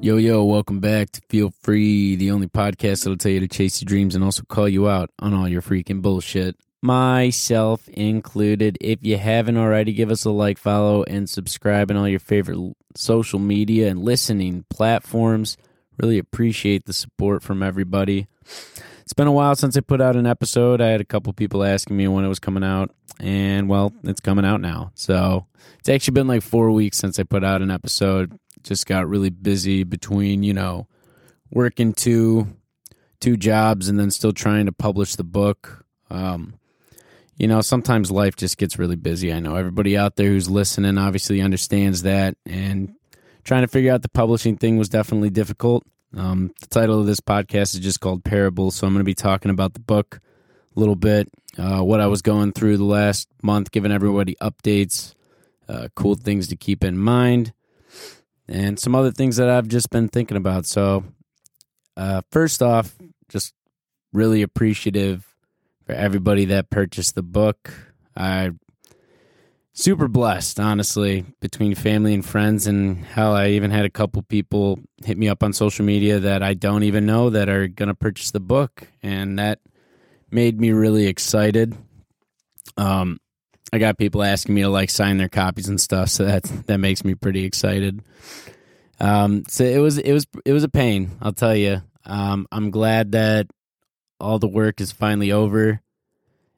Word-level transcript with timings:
Yo, 0.00 0.16
yo, 0.16 0.44
welcome 0.44 0.78
back 0.78 1.10
to 1.10 1.20
Feel 1.28 1.52
Free, 1.60 2.14
the 2.14 2.30
only 2.30 2.46
podcast 2.46 3.02
that'll 3.02 3.16
tell 3.16 3.32
you 3.32 3.40
to 3.40 3.48
chase 3.48 3.82
your 3.82 3.86
dreams 3.86 4.14
and 4.14 4.22
also 4.22 4.44
call 4.44 4.68
you 4.68 4.88
out 4.88 5.10
on 5.18 5.34
all 5.34 5.48
your 5.48 5.60
freaking 5.60 6.00
bullshit. 6.00 6.54
Myself 6.80 7.88
included. 7.88 8.78
If 8.80 9.00
you 9.02 9.16
haven't 9.16 9.56
already, 9.56 9.92
give 9.92 10.12
us 10.12 10.24
a 10.24 10.30
like, 10.30 10.56
follow, 10.56 11.02
and 11.02 11.28
subscribe 11.28 11.90
on 11.90 11.96
all 11.96 12.08
your 12.08 12.20
favorite 12.20 12.76
social 12.94 13.40
media 13.40 13.88
and 13.88 13.98
listening 13.98 14.64
platforms. 14.70 15.56
Really 16.00 16.18
appreciate 16.18 16.86
the 16.86 16.92
support 16.92 17.42
from 17.42 17.60
everybody. 17.60 18.28
It's 19.02 19.14
been 19.14 19.26
a 19.26 19.32
while 19.32 19.56
since 19.56 19.76
I 19.76 19.80
put 19.80 20.00
out 20.00 20.14
an 20.14 20.26
episode. 20.26 20.80
I 20.80 20.90
had 20.90 21.00
a 21.00 21.04
couple 21.04 21.32
people 21.32 21.64
asking 21.64 21.96
me 21.96 22.06
when 22.06 22.24
it 22.24 22.28
was 22.28 22.38
coming 22.38 22.62
out, 22.62 22.94
and 23.18 23.68
well, 23.68 23.92
it's 24.04 24.20
coming 24.20 24.44
out 24.44 24.60
now. 24.60 24.92
So 24.94 25.46
it's 25.80 25.88
actually 25.88 26.12
been 26.12 26.28
like 26.28 26.42
four 26.42 26.70
weeks 26.70 26.98
since 26.98 27.18
I 27.18 27.24
put 27.24 27.42
out 27.42 27.62
an 27.62 27.72
episode 27.72 28.38
just 28.62 28.86
got 28.86 29.08
really 29.08 29.30
busy 29.30 29.84
between 29.84 30.42
you 30.42 30.54
know 30.54 30.86
working 31.50 31.92
two 31.92 32.46
two 33.20 33.36
jobs 33.36 33.88
and 33.88 33.98
then 33.98 34.10
still 34.10 34.32
trying 34.32 34.66
to 34.66 34.72
publish 34.72 35.16
the 35.16 35.24
book. 35.24 35.84
Um, 36.10 36.54
you 37.36 37.46
know 37.46 37.60
sometimes 37.60 38.10
life 38.10 38.36
just 38.36 38.58
gets 38.58 38.78
really 38.78 38.96
busy. 38.96 39.32
I 39.32 39.40
know 39.40 39.56
everybody 39.56 39.96
out 39.96 40.16
there 40.16 40.28
who's 40.28 40.50
listening 40.50 40.98
obviously 40.98 41.40
understands 41.40 42.02
that 42.02 42.36
and 42.44 42.94
trying 43.44 43.62
to 43.62 43.68
figure 43.68 43.92
out 43.92 44.02
the 44.02 44.08
publishing 44.08 44.56
thing 44.56 44.76
was 44.76 44.88
definitely 44.88 45.30
difficult. 45.30 45.84
Um, 46.16 46.52
the 46.60 46.66
title 46.66 47.00
of 47.00 47.06
this 47.06 47.20
podcast 47.20 47.74
is 47.74 47.80
just 47.80 48.00
called 48.00 48.24
Parable, 48.24 48.70
so 48.70 48.86
i'm 48.86 48.92
going 48.92 49.00
to 49.00 49.04
be 49.04 49.14
talking 49.14 49.50
about 49.50 49.74
the 49.74 49.80
book 49.80 50.20
a 50.76 50.80
little 50.80 50.96
bit 50.96 51.28
uh, 51.58 51.80
what 51.80 52.00
i 52.00 52.06
was 52.06 52.22
going 52.22 52.52
through 52.52 52.76
the 52.76 52.84
last 52.84 53.28
month 53.42 53.70
giving 53.70 53.92
everybody 53.92 54.36
updates 54.40 55.14
uh, 55.68 55.88
cool 55.94 56.14
things 56.14 56.48
to 56.48 56.56
keep 56.56 56.82
in 56.82 56.96
mind 56.96 57.52
and 58.48 58.78
some 58.78 58.94
other 58.94 59.10
things 59.10 59.36
that 59.36 59.48
I've 59.48 59.68
just 59.68 59.90
been 59.90 60.08
thinking 60.08 60.36
about. 60.36 60.66
So, 60.66 61.04
uh, 61.96 62.22
first 62.30 62.62
off, 62.62 62.96
just 63.28 63.52
really 64.12 64.42
appreciative 64.42 65.26
for 65.84 65.92
everybody 65.92 66.46
that 66.46 66.70
purchased 66.70 67.14
the 67.14 67.22
book. 67.22 67.70
I 68.16 68.52
super 69.72 70.08
blessed, 70.08 70.58
honestly, 70.58 71.24
between 71.40 71.74
family 71.74 72.12
and 72.14 72.24
friends, 72.24 72.66
and 72.66 73.04
hell, 73.04 73.34
I 73.34 73.50
even 73.50 73.70
had 73.70 73.84
a 73.84 73.90
couple 73.90 74.22
people 74.22 74.80
hit 75.04 75.16
me 75.16 75.28
up 75.28 75.42
on 75.42 75.52
social 75.52 75.84
media 75.84 76.18
that 76.18 76.42
I 76.42 76.54
don't 76.54 76.82
even 76.82 77.06
know 77.06 77.30
that 77.30 77.48
are 77.48 77.68
gonna 77.68 77.94
purchase 77.94 78.30
the 78.30 78.40
book, 78.40 78.88
and 79.02 79.38
that 79.38 79.60
made 80.30 80.60
me 80.60 80.72
really 80.72 81.06
excited. 81.06 81.76
Um, 82.76 83.18
I 83.72 83.78
got 83.78 83.98
people 83.98 84.22
asking 84.22 84.54
me 84.54 84.62
to 84.62 84.68
like 84.68 84.90
sign 84.90 85.18
their 85.18 85.28
copies 85.28 85.68
and 85.68 85.80
stuff, 85.80 86.08
so 86.08 86.24
that 86.24 86.42
that 86.66 86.78
makes 86.78 87.04
me 87.04 87.14
pretty 87.14 87.44
excited. 87.44 88.02
Um, 89.00 89.44
so 89.48 89.64
it 89.64 89.78
was 89.78 89.98
it 89.98 90.12
was 90.12 90.26
it 90.44 90.52
was 90.52 90.64
a 90.64 90.68
pain, 90.68 91.10
I'll 91.20 91.32
tell 91.32 91.54
you. 91.54 91.82
Um, 92.04 92.46
I'm 92.50 92.70
glad 92.70 93.12
that 93.12 93.48
all 94.18 94.38
the 94.38 94.48
work 94.48 94.80
is 94.80 94.92
finally 94.92 95.32
over. 95.32 95.80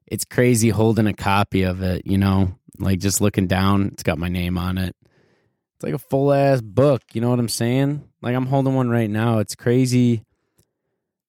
It's 0.07 0.25
crazy 0.25 0.71
holding 0.71 1.07
a 1.07 1.13
copy 1.13 1.63
of 1.63 1.83
it, 1.83 2.07
you 2.07 2.19
know, 2.19 2.55
like 2.79 2.99
just 2.99 3.21
looking 3.21 3.47
down, 3.47 3.91
it's 3.93 4.03
got 4.03 4.19
my 4.19 4.29
name 4.29 4.59
on 4.59 4.79
it. 4.79 4.97
It's 5.05 5.85
like 5.85 5.95
a 5.95 5.99
full 5.99 6.33
ass 6.33 6.61
book, 6.61 7.03
you 7.13 7.21
know 7.21 7.31
what 7.31 7.39
I'm 7.39 7.49
saying? 7.49 8.09
Like 8.23 8.35
I'm 8.35 8.47
holding 8.47 8.75
one 8.75 8.91
right 8.91 9.11
now. 9.11 9.39
It's 9.39 9.55
crazy 9.55 10.25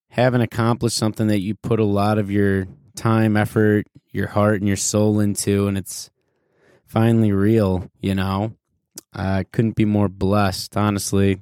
having 0.09 0.41
accomplished 0.41 0.97
something 0.97 1.27
that 1.27 1.39
you 1.39 1.55
put 1.55 1.79
a 1.79 1.85
lot 1.85 2.17
of 2.17 2.29
your 2.29 2.67
time, 2.95 3.37
effort, 3.37 3.87
your 4.11 4.27
heart, 4.27 4.59
and 4.59 4.67
your 4.67 4.77
soul 4.77 5.19
into, 5.19 5.67
and 5.67 5.77
it's 5.77 6.09
finally 6.85 7.31
real, 7.31 7.89
you 7.99 8.15
know? 8.15 8.53
I 9.13 9.43
couldn't 9.51 9.75
be 9.75 9.85
more 9.85 10.09
blessed, 10.09 10.75
honestly. 10.77 11.39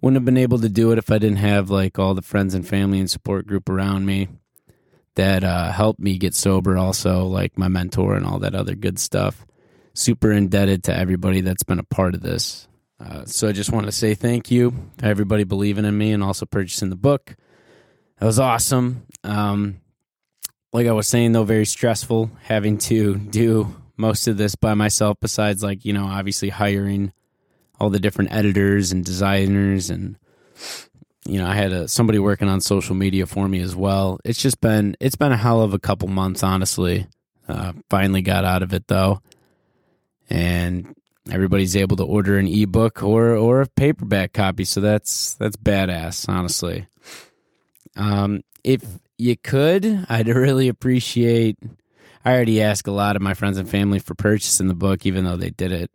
Wouldn't 0.00 0.16
have 0.16 0.24
been 0.24 0.36
able 0.36 0.58
to 0.60 0.68
do 0.68 0.92
it 0.92 0.98
if 0.98 1.10
I 1.10 1.18
didn't 1.18 1.38
have 1.38 1.70
like 1.70 1.98
all 1.98 2.14
the 2.14 2.22
friends 2.22 2.54
and 2.54 2.66
family 2.66 3.00
and 3.00 3.10
support 3.10 3.46
group 3.46 3.68
around 3.68 4.06
me 4.06 4.28
that 5.14 5.44
uh, 5.44 5.72
helped 5.72 6.00
me 6.00 6.16
get 6.16 6.34
sober, 6.34 6.78
also, 6.78 7.26
like 7.26 7.58
my 7.58 7.68
mentor 7.68 8.14
and 8.14 8.24
all 8.24 8.38
that 8.38 8.54
other 8.54 8.74
good 8.74 8.98
stuff. 8.98 9.46
Super 9.92 10.32
indebted 10.32 10.84
to 10.84 10.96
everybody 10.96 11.40
that's 11.40 11.64
been 11.64 11.78
a 11.78 11.84
part 11.84 12.14
of 12.14 12.22
this. 12.22 12.68
Uh, 12.98 13.24
so 13.24 13.48
I 13.48 13.52
just 13.52 13.72
want 13.72 13.86
to 13.86 13.92
say 13.92 14.14
thank 14.14 14.50
you 14.50 14.74
to 14.98 15.06
everybody 15.06 15.44
believing 15.44 15.84
in 15.84 15.96
me 15.96 16.12
and 16.12 16.22
also 16.22 16.46
purchasing 16.46 16.90
the 16.90 16.96
book. 16.96 17.34
That 18.18 18.26
was 18.26 18.38
awesome. 18.38 19.06
Um, 19.24 19.80
like 20.72 20.86
I 20.86 20.92
was 20.92 21.08
saying, 21.08 21.32
though, 21.32 21.44
very 21.44 21.66
stressful 21.66 22.30
having 22.42 22.78
to 22.78 23.16
do 23.16 23.74
most 23.96 24.28
of 24.28 24.36
this 24.36 24.54
by 24.54 24.74
myself, 24.74 25.18
besides, 25.20 25.62
like, 25.62 25.84
you 25.84 25.92
know, 25.92 26.06
obviously 26.06 26.48
hiring 26.48 27.12
all 27.78 27.90
the 27.90 28.00
different 28.00 28.32
editors 28.32 28.92
and 28.92 29.04
designers. 29.04 29.90
And, 29.90 30.16
you 31.26 31.38
know, 31.38 31.46
I 31.46 31.54
had 31.54 31.72
a, 31.72 31.88
somebody 31.88 32.18
working 32.18 32.48
on 32.48 32.60
social 32.60 32.94
media 32.94 33.26
for 33.26 33.48
me 33.48 33.60
as 33.60 33.74
well. 33.74 34.20
It's 34.24 34.40
just 34.40 34.60
been, 34.60 34.96
it's 35.00 35.16
been 35.16 35.32
a 35.32 35.36
hell 35.36 35.60
of 35.62 35.74
a 35.74 35.78
couple 35.78 36.08
months, 36.08 36.42
honestly. 36.42 37.06
Uh, 37.48 37.72
finally 37.88 38.22
got 38.22 38.44
out 38.44 38.62
of 38.62 38.72
it, 38.72 38.86
though. 38.86 39.20
And 40.28 40.94
everybody's 41.30 41.76
able 41.76 41.96
to 41.96 42.04
order 42.04 42.38
an 42.38 42.46
ebook 42.46 43.02
or 43.02 43.34
or 43.36 43.60
a 43.60 43.66
paperback 43.66 44.32
copy 44.32 44.64
so 44.64 44.80
that's 44.80 45.34
that's 45.34 45.56
badass 45.56 46.28
honestly 46.28 46.86
um 47.96 48.42
if 48.64 48.82
you 49.20 49.36
could, 49.36 50.06
I'd 50.08 50.28
really 50.34 50.68
appreciate. 50.68 51.58
I 52.24 52.32
already 52.32 52.62
asked 52.62 52.86
a 52.86 52.92
lot 52.92 53.16
of 53.16 53.22
my 53.22 53.34
friends 53.34 53.58
and 53.58 53.68
family 53.68 53.98
for 53.98 54.14
purchasing 54.14 54.68
the 54.68 54.74
book, 54.74 55.06
even 55.06 55.24
though 55.24 55.36
they 55.36 55.50
did 55.50 55.72
it, 55.72 55.90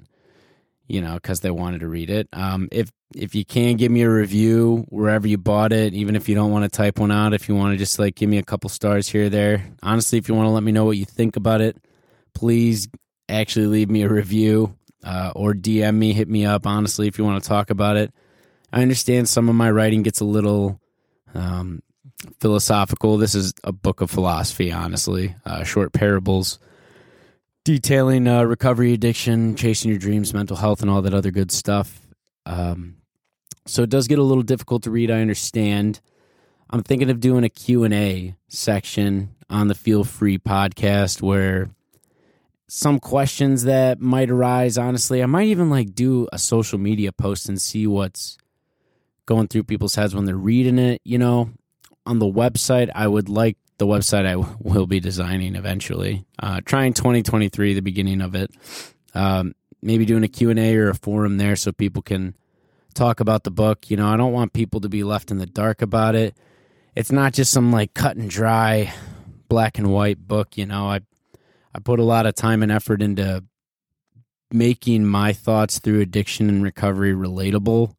you 0.87 1.01
know, 1.01 1.15
because 1.15 1.41
they 1.41 1.51
wanted 1.51 1.81
to 1.81 1.87
read 1.87 2.09
it. 2.09 2.27
Um, 2.33 2.69
if 2.71 2.91
if 3.15 3.35
you 3.35 3.45
can 3.45 3.77
give 3.77 3.91
me 3.91 4.01
a 4.01 4.09
review 4.09 4.85
wherever 4.89 5.27
you 5.27 5.37
bought 5.37 5.71
it, 5.71 5.93
even 5.93 6.15
if 6.15 6.27
you 6.27 6.35
don't 6.35 6.51
want 6.51 6.63
to 6.63 6.69
type 6.69 6.99
one 6.99 7.11
out, 7.11 7.33
if 7.33 7.47
you 7.47 7.55
want 7.55 7.73
to 7.73 7.77
just 7.77 7.99
like 7.99 8.15
give 8.15 8.29
me 8.29 8.37
a 8.37 8.43
couple 8.43 8.69
stars 8.69 9.07
here 9.07 9.29
there. 9.29 9.65
Honestly, 9.81 10.17
if 10.17 10.27
you 10.27 10.35
want 10.35 10.47
to 10.47 10.51
let 10.51 10.63
me 10.63 10.71
know 10.71 10.85
what 10.85 10.97
you 10.97 11.05
think 11.05 11.35
about 11.35 11.61
it, 11.61 11.77
please 12.33 12.89
actually 13.29 13.67
leave 13.67 13.89
me 13.89 14.01
a 14.01 14.09
review 14.09 14.75
uh, 15.03 15.31
or 15.35 15.53
DM 15.53 15.95
me, 15.95 16.13
hit 16.13 16.27
me 16.27 16.45
up. 16.45 16.67
Honestly, 16.67 17.07
if 17.07 17.17
you 17.17 17.23
want 17.23 17.41
to 17.41 17.47
talk 17.47 17.69
about 17.69 17.95
it, 17.95 18.13
I 18.73 18.81
understand 18.81 19.29
some 19.29 19.47
of 19.47 19.55
my 19.55 19.71
writing 19.71 20.03
gets 20.03 20.19
a 20.19 20.25
little 20.25 20.81
um, 21.33 21.81
philosophical. 22.39 23.17
This 23.17 23.35
is 23.35 23.53
a 23.63 23.71
book 23.71 24.01
of 24.01 24.09
philosophy, 24.09 24.71
honestly. 24.71 25.35
Uh, 25.45 25.63
short 25.63 25.93
parables 25.93 26.59
detailing 27.65 28.27
uh, 28.27 28.43
recovery, 28.43 28.93
addiction, 28.93 29.55
chasing 29.55 29.89
your 29.89 29.99
dreams, 29.99 30.33
mental 30.33 30.55
health, 30.55 30.81
and 30.81 30.89
all 30.89 31.01
that 31.01 31.13
other 31.13 31.31
good 31.31 31.51
stuff. 31.51 32.07
Um, 32.45 32.97
so 33.65 33.81
it 33.83 33.89
does 33.89 34.07
get 34.07 34.19
a 34.19 34.23
little 34.23 34.43
difficult 34.43 34.83
to 34.83 34.91
read. 34.91 35.11
I 35.11 35.19
understand. 35.19 35.99
I'm 36.69 36.83
thinking 36.83 37.09
of 37.09 37.19
doing 37.19 37.43
a 37.43 37.49
Q&A 37.49 38.35
section 38.47 39.35
on 39.49 39.67
the 39.67 39.75
Feel 39.75 40.03
Free 40.03 40.37
podcast 40.37 41.21
where 41.21 41.69
some 42.67 42.99
questions 42.99 43.63
that 43.63 43.99
might 44.01 44.27
arise 44.27 44.75
honestly 44.75 45.21
i 45.21 45.25
might 45.27 45.45
even 45.45 45.69
like 45.69 45.93
do 45.93 46.27
a 46.33 46.39
social 46.39 46.79
media 46.79 47.11
post 47.11 47.47
and 47.47 47.61
see 47.61 47.85
what's 47.85 48.39
going 49.27 49.47
through 49.47 49.63
people's 49.63 49.93
heads 49.93 50.15
when 50.15 50.25
they're 50.25 50.35
reading 50.35 50.79
it 50.79 50.99
you 51.03 51.17
know 51.17 51.51
on 52.05 52.19
the 52.19 52.25
website. 52.25 52.89
I 52.93 53.07
would 53.07 53.29
like 53.29 53.57
the 53.77 53.87
website 53.87 54.25
I 54.25 54.35
will 54.59 54.87
be 54.87 54.99
designing 54.99 55.55
eventually. 55.55 56.25
Uh, 56.39 56.61
trying 56.65 56.93
2023, 56.93 57.73
the 57.73 57.81
beginning 57.81 58.21
of 58.21 58.35
it. 58.35 58.51
Um, 59.13 59.55
maybe 59.81 60.05
doing 60.05 60.23
a 60.23 60.27
Q&A 60.27 60.75
or 60.75 60.89
a 60.89 60.95
forum 60.95 61.37
there 61.37 61.55
so 61.55 61.71
people 61.71 62.01
can 62.01 62.35
talk 62.93 63.19
about 63.19 63.43
the 63.43 63.51
book. 63.51 63.89
You 63.89 63.97
know, 63.97 64.07
I 64.07 64.17
don't 64.17 64.33
want 64.33 64.53
people 64.53 64.81
to 64.81 64.89
be 64.89 65.03
left 65.03 65.31
in 65.31 65.37
the 65.37 65.45
dark 65.45 65.81
about 65.81 66.15
it. 66.15 66.35
It's 66.95 67.11
not 67.11 67.33
just 67.33 67.51
some 67.51 67.71
like 67.71 67.93
cut 67.93 68.17
and 68.17 68.29
dry 68.29 68.93
black 69.47 69.77
and 69.77 69.91
white 69.91 70.27
book, 70.27 70.57
you 70.57 70.65
know. 70.65 70.87
I 70.87 71.01
I 71.73 71.79
put 71.79 71.99
a 71.99 72.03
lot 72.03 72.25
of 72.25 72.35
time 72.35 72.63
and 72.63 72.71
effort 72.71 73.01
into 73.01 73.43
making 74.51 75.05
my 75.05 75.33
thoughts 75.33 75.79
through 75.79 75.99
addiction 75.99 76.49
and 76.49 76.63
recovery 76.63 77.13
relatable. 77.13 77.93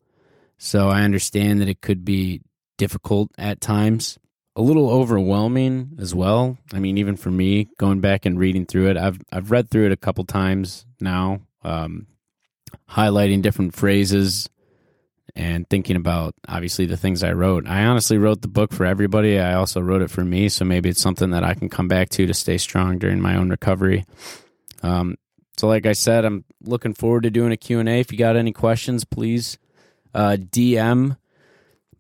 So 0.59 0.89
I 0.89 1.03
understand 1.03 1.61
that 1.61 1.69
it 1.69 1.83
could 1.83 2.05
be 2.05 2.41
difficult 2.77 3.31
at 3.39 3.61
times, 3.61 4.19
a 4.55 4.63
little 4.63 4.91
overwhelming 4.91 5.97
as 5.99 6.15
well. 6.15 6.59
I 6.73 6.79
mean, 6.79 6.99
even 6.99 7.17
for 7.17 7.31
me, 7.31 7.69
going 7.79 8.01
back 8.01 8.27
and 8.27 8.39
reading 8.39 8.67
through 8.67 8.91
it, 8.91 8.97
I've 8.97 9.21
I've 9.31 9.51
read 9.51 9.71
through 9.71 9.87
it 9.87 9.93
a 9.93 9.97
couple 9.97 10.25
times 10.25 10.87
now, 11.01 11.41
um, 11.63 12.07
highlighting 12.91 13.43
different 13.43 13.75
phrases 13.75 14.49
and 15.35 15.69
thinking 15.69 15.97
about 15.97 16.35
obviously 16.49 16.87
the 16.87 16.97
things 16.97 17.23
I 17.23 17.33
wrote. 17.33 17.67
I 17.69 17.85
honestly 17.85 18.17
wrote 18.17 18.41
the 18.41 18.49
book 18.49 18.73
for 18.73 18.87
everybody. 18.87 19.39
I 19.39 19.55
also 19.55 19.81
wrote 19.81 20.01
it 20.01 20.11
for 20.11 20.25
me, 20.25 20.49
so 20.49 20.65
maybe 20.65 20.89
it's 20.89 21.01
something 21.01 21.31
that 21.31 21.45
I 21.45 21.53
can 21.53 21.69
come 21.69 21.89
back 21.89 22.09
to 22.11 22.27
to 22.27 22.35
stay 22.35 22.57
strong 22.57 22.99
during 22.99 23.21
my 23.21 23.37
own 23.37 23.51
recovery. 23.51 24.07
Um, 24.83 25.17
so, 25.59 25.69
like 25.69 25.87
I 25.87 25.93
said, 25.93 26.25
I'm 26.25 26.45
looking 26.63 26.95
forward 26.95 27.25
to 27.25 27.31
doing 27.31 27.53
a 27.53 27.57
Q 27.57 27.81
and 27.81 27.89
A. 27.89 28.01
If 28.01 28.13
you 28.13 28.19
got 28.19 28.37
any 28.37 28.53
questions, 28.53 29.05
please 29.05 29.59
uh, 30.15 30.37
DM 30.39 31.17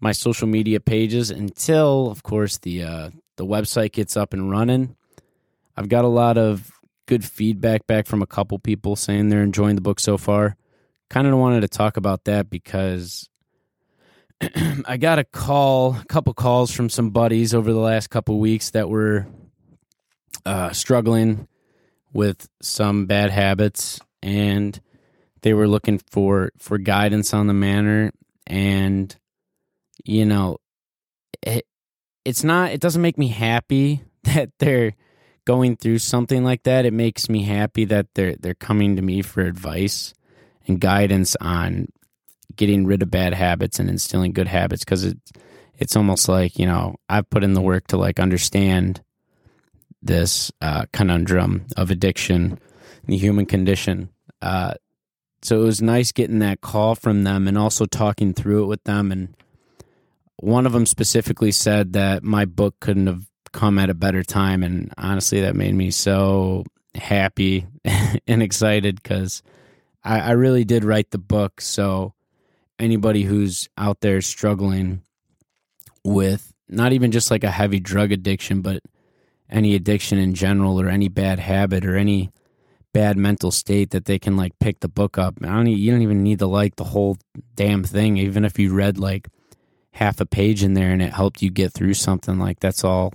my 0.06 0.12
social 0.12 0.46
media 0.46 0.78
pages 0.78 1.32
until, 1.32 2.12
of 2.12 2.22
course, 2.22 2.58
the 2.58 2.84
uh, 2.84 3.10
the 3.38 3.44
website 3.44 3.90
gets 3.90 4.16
up 4.16 4.32
and 4.32 4.48
running. 4.48 4.94
I've 5.76 5.88
got 5.88 6.04
a 6.04 6.08
lot 6.22 6.38
of 6.38 6.70
good 7.06 7.24
feedback 7.24 7.88
back 7.88 8.06
from 8.06 8.22
a 8.22 8.26
couple 8.26 8.56
people 8.60 8.94
saying 8.94 9.30
they're 9.30 9.42
enjoying 9.42 9.74
the 9.74 9.80
book 9.80 9.98
so 9.98 10.16
far. 10.16 10.56
Kind 11.10 11.26
of 11.26 11.36
wanted 11.36 11.62
to 11.62 11.68
talk 11.68 11.96
about 11.96 12.22
that 12.26 12.48
because 12.48 13.28
I 14.86 14.96
got 14.96 15.18
a 15.18 15.24
call, 15.24 15.96
a 15.96 16.04
couple 16.04 16.34
calls 16.34 16.70
from 16.70 16.88
some 16.88 17.10
buddies 17.10 17.52
over 17.52 17.72
the 17.72 17.80
last 17.80 18.08
couple 18.08 18.38
weeks 18.38 18.70
that 18.70 18.88
were 18.88 19.26
uh, 20.44 20.70
struggling 20.70 21.48
with 22.12 22.48
some 22.62 23.06
bad 23.06 23.30
habits, 23.32 23.98
and 24.22 24.80
they 25.42 25.52
were 25.52 25.66
looking 25.66 25.98
for 25.98 26.52
for 26.58 26.78
guidance 26.78 27.34
on 27.34 27.48
the 27.48 27.54
manner. 27.54 28.12
And 28.46 29.16
you 30.04 30.24
know, 30.24 30.58
it 31.42 31.66
it's 32.24 32.44
not. 32.44 32.72
It 32.72 32.80
doesn't 32.80 33.02
make 33.02 33.18
me 33.18 33.28
happy 33.28 34.02
that 34.24 34.50
they're 34.58 34.94
going 35.44 35.76
through 35.76 35.98
something 35.98 36.44
like 36.44 36.64
that. 36.64 36.84
It 36.84 36.92
makes 36.92 37.28
me 37.28 37.42
happy 37.42 37.84
that 37.86 38.08
they're 38.14 38.36
they're 38.36 38.54
coming 38.54 38.96
to 38.96 39.02
me 39.02 39.22
for 39.22 39.42
advice 39.42 40.14
and 40.66 40.80
guidance 40.80 41.36
on 41.40 41.88
getting 42.54 42.86
rid 42.86 43.02
of 43.02 43.10
bad 43.10 43.34
habits 43.34 43.78
and 43.78 43.88
instilling 43.90 44.32
good 44.32 44.48
habits 44.48 44.84
because 44.84 45.04
it, 45.04 45.18
it's 45.78 45.94
almost 45.94 46.28
like 46.28 46.58
you 46.58 46.66
know 46.66 46.96
I've 47.08 47.30
put 47.30 47.44
in 47.44 47.54
the 47.54 47.60
work 47.60 47.86
to 47.88 47.96
like 47.96 48.18
understand 48.18 49.02
this 50.02 50.52
uh, 50.60 50.86
conundrum 50.92 51.66
of 51.76 51.90
addiction, 51.90 52.58
the 53.06 53.16
human 53.16 53.46
condition. 53.46 54.10
Uh, 54.40 54.74
so 55.42 55.60
it 55.60 55.64
was 55.64 55.82
nice 55.82 56.12
getting 56.12 56.38
that 56.40 56.60
call 56.60 56.94
from 56.94 57.24
them 57.24 57.46
and 57.46 57.58
also 57.58 57.86
talking 57.86 58.32
through 58.32 58.64
it 58.64 58.66
with 58.66 58.84
them. 58.84 59.12
And 59.12 59.34
one 60.38 60.66
of 60.66 60.72
them 60.72 60.86
specifically 60.86 61.52
said 61.52 61.94
that 61.94 62.22
my 62.22 62.44
book 62.44 62.76
couldn't 62.80 63.06
have 63.06 63.26
come 63.52 63.78
at 63.78 63.90
a 63.90 63.94
better 63.94 64.22
time. 64.22 64.62
And 64.62 64.92
honestly, 64.98 65.40
that 65.40 65.56
made 65.56 65.74
me 65.74 65.90
so 65.90 66.64
happy 66.94 67.66
and 68.26 68.42
excited 68.42 69.02
because 69.02 69.42
I, 70.04 70.20
I 70.20 70.30
really 70.32 70.64
did 70.64 70.84
write 70.84 71.10
the 71.10 71.18
book. 71.18 71.60
So 71.60 72.14
anybody 72.78 73.22
who's 73.22 73.68
out 73.78 74.00
there 74.00 74.20
struggling 74.20 75.02
with 76.04 76.52
not 76.68 76.92
even 76.92 77.12
just 77.12 77.30
like 77.30 77.44
a 77.44 77.50
heavy 77.50 77.80
drug 77.80 78.12
addiction, 78.12 78.60
but 78.60 78.82
any 79.48 79.74
addiction 79.74 80.18
in 80.18 80.34
general 80.34 80.80
or 80.80 80.88
any 80.88 81.08
bad 81.08 81.38
habit 81.38 81.84
or 81.84 81.96
any 81.96 82.32
bad 82.92 83.16
mental 83.16 83.50
state 83.50 83.90
that 83.90 84.06
they 84.06 84.18
can 84.18 84.36
like 84.36 84.58
pick 84.58 84.80
the 84.80 84.88
book 84.88 85.18
up. 85.18 85.34
I 85.42 85.46
don't 85.46 85.66
you 85.66 85.92
don't 85.92 86.02
even 86.02 86.22
need 86.22 86.40
to 86.40 86.46
like 86.46 86.76
the 86.76 86.84
whole 86.84 87.16
damn 87.54 87.84
thing 87.84 88.16
even 88.16 88.44
if 88.44 88.58
you 88.58 88.74
read 88.74 88.98
like 88.98 89.28
half 89.96 90.20
a 90.20 90.26
page 90.26 90.62
in 90.62 90.74
there 90.74 90.92
and 90.92 91.02
it 91.02 91.12
helped 91.12 91.42
you 91.42 91.50
get 91.50 91.72
through 91.72 91.94
something 91.94 92.38
like 92.38 92.60
that's 92.60 92.84
all 92.84 93.14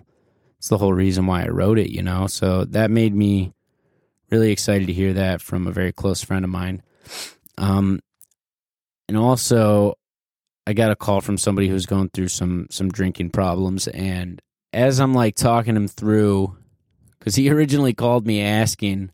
it's 0.57 0.69
the 0.69 0.77
whole 0.77 0.93
reason 0.93 1.25
why 1.25 1.43
I 1.43 1.49
wrote 1.49 1.79
it, 1.79 1.89
you 1.89 2.03
know. 2.03 2.27
So 2.27 2.65
that 2.65 2.91
made 2.91 3.15
me 3.15 3.51
really 4.29 4.51
excited 4.51 4.85
to 4.87 4.93
hear 4.93 5.13
that 5.13 5.41
from 5.41 5.65
a 5.65 5.71
very 5.71 5.91
close 5.91 6.23
friend 6.23 6.45
of 6.45 6.51
mine. 6.51 6.83
Um 7.57 7.99
and 9.07 9.17
also 9.17 9.95
I 10.67 10.73
got 10.73 10.91
a 10.91 10.95
call 10.95 11.21
from 11.21 11.37
somebody 11.37 11.67
who's 11.67 11.85
going 11.85 12.09
through 12.09 12.29
some 12.29 12.67
some 12.69 12.89
drinking 12.89 13.31
problems 13.31 13.87
and 13.87 14.41
as 14.73 14.99
I'm 14.99 15.13
like 15.13 15.35
talking 15.35 15.75
him 15.75 15.87
through, 15.87 16.57
because 17.19 17.35
he 17.35 17.49
originally 17.51 17.93
called 17.93 18.25
me 18.25 18.41
asking 18.41 19.11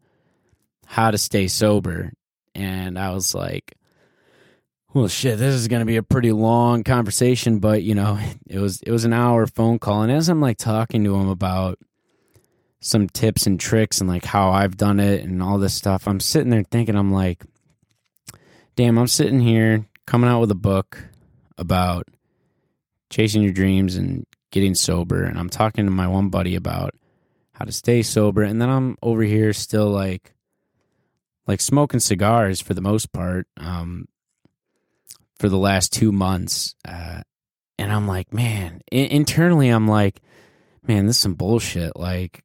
how 0.86 1.12
to 1.12 1.18
stay 1.18 1.48
sober, 1.48 2.14
and 2.56 2.98
I 2.98 3.12
was 3.12 3.36
like, 3.36 3.76
"Well, 4.98 5.08
shit, 5.08 5.38
this 5.38 5.54
is 5.54 5.68
going 5.68 5.82
to 5.82 5.86
be 5.86 5.98
a 5.98 6.04
pretty 6.04 6.32
long 6.32 6.84
conversation." 6.84 7.60
But 7.60 7.84
you 7.84 7.96
know, 7.96 8.20
it 8.48 8.60
was 8.60 8.82
it 8.82 8.92
was 8.92 9.06
an 9.06 9.14
hour 9.14 9.48
phone 9.48 9.80
call, 9.80 10.02
and 10.02 10.12
as 10.12 10.30
I'm 10.30 10.42
like 10.42 10.58
talking 10.58 11.04
to 11.04 11.16
him 11.16 11.30
about 11.30 11.80
some 12.80 13.08
tips 13.10 13.48
and 13.48 13.60
tricks 13.60 14.02
and 14.02 14.10
like 14.10 14.26
how 14.26 14.52
I've 14.52 14.78
done 14.78 15.00
it 15.00 15.24
and 15.24 15.42
all 15.42 15.58
this 15.58 15.74
stuff, 15.74 16.08
I'm 16.08 16.20
sitting 16.20 16.50
there 16.50 16.64
thinking, 16.64 16.96
I'm 16.96 17.12
like, 17.12 17.44
"Damn, 18.76 18.98
I'm 18.98 19.08
sitting 19.08 19.40
here 19.40 19.86
coming 20.06 20.30
out 20.30 20.42
with 20.42 20.52
a 20.52 20.56
book 20.56 21.06
about." 21.58 22.08
chasing 23.10 23.42
your 23.42 23.54
dreams 23.54 23.96
and 23.96 24.26
getting 24.52 24.76
sober 24.76 25.24
and 25.24 25.38
I'm 25.38 25.50
talking 25.50 25.86
to 25.86 25.92
my 25.92 26.08
one 26.08 26.30
buddy 26.30 26.56
about 26.56 26.94
how 27.54 27.66
to 27.66 27.72
stay 27.72 28.02
sober 28.02 28.44
and 28.44 28.62
then 28.62 28.70
I'm 28.70 28.98
over 29.02 29.24
here 29.24 29.54
still 29.54 29.90
like 29.90 30.34
like 31.48 31.62
smoking 31.62 32.00
cigars 32.00 32.62
for 32.62 32.74
the 32.74 32.82
most 32.82 33.12
part 33.12 33.48
um 33.58 34.08
for 35.40 35.50
the 35.50 35.58
last 35.58 35.94
2 35.94 36.12
months 36.12 36.76
uh 36.88 37.22
and 37.78 37.92
I'm 37.92 38.08
like 38.08 38.34
man 38.34 38.82
I- 38.92 38.96
internally 38.96 39.70
I'm 39.70 39.88
like 39.88 40.22
man 40.88 41.06
this 41.06 41.18
is 41.18 41.22
some 41.22 41.36
bullshit 41.36 41.96
like 41.96 42.44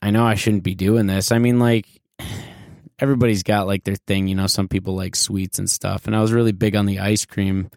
I 0.00 0.10
know 0.10 0.24
I 0.24 0.34
shouldn't 0.34 0.64
be 0.64 0.74
doing 0.74 1.06
this 1.06 1.32
I 1.32 1.38
mean 1.38 1.58
like 1.58 1.86
everybody's 2.98 3.42
got 3.42 3.66
like 3.66 3.84
their 3.84 3.96
thing 3.96 4.28
you 4.28 4.34
know 4.34 4.46
some 4.46 4.68
people 4.68 4.94
like 4.94 5.16
sweets 5.16 5.58
and 5.58 5.70
stuff 5.70 6.06
and 6.06 6.16
I 6.16 6.20
was 6.20 6.32
really 6.32 6.52
big 6.52 6.76
on 6.76 6.86
the 6.86 7.00
ice 7.00 7.24
cream 7.24 7.70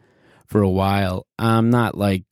for 0.47 0.61
a 0.61 0.69
while 0.69 1.25
I'm 1.37 1.69
not 1.69 1.97
like 1.97 2.23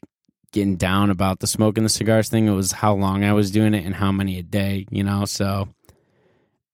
getting 0.53 0.77
down 0.77 1.09
about 1.09 1.39
the 1.39 1.47
smoking 1.47 1.83
the 1.83 1.89
cigars 1.89 2.29
thing. 2.29 2.47
It 2.47 2.51
was 2.51 2.71
how 2.71 2.93
long 2.93 3.25
I 3.25 3.33
was 3.33 3.51
doing 3.51 3.73
it 3.73 3.85
and 3.85 3.95
how 3.95 4.11
many 4.11 4.37
a 4.37 4.43
day, 4.43 4.85
you 4.89 5.03
know. 5.03 5.25
So 5.25 5.67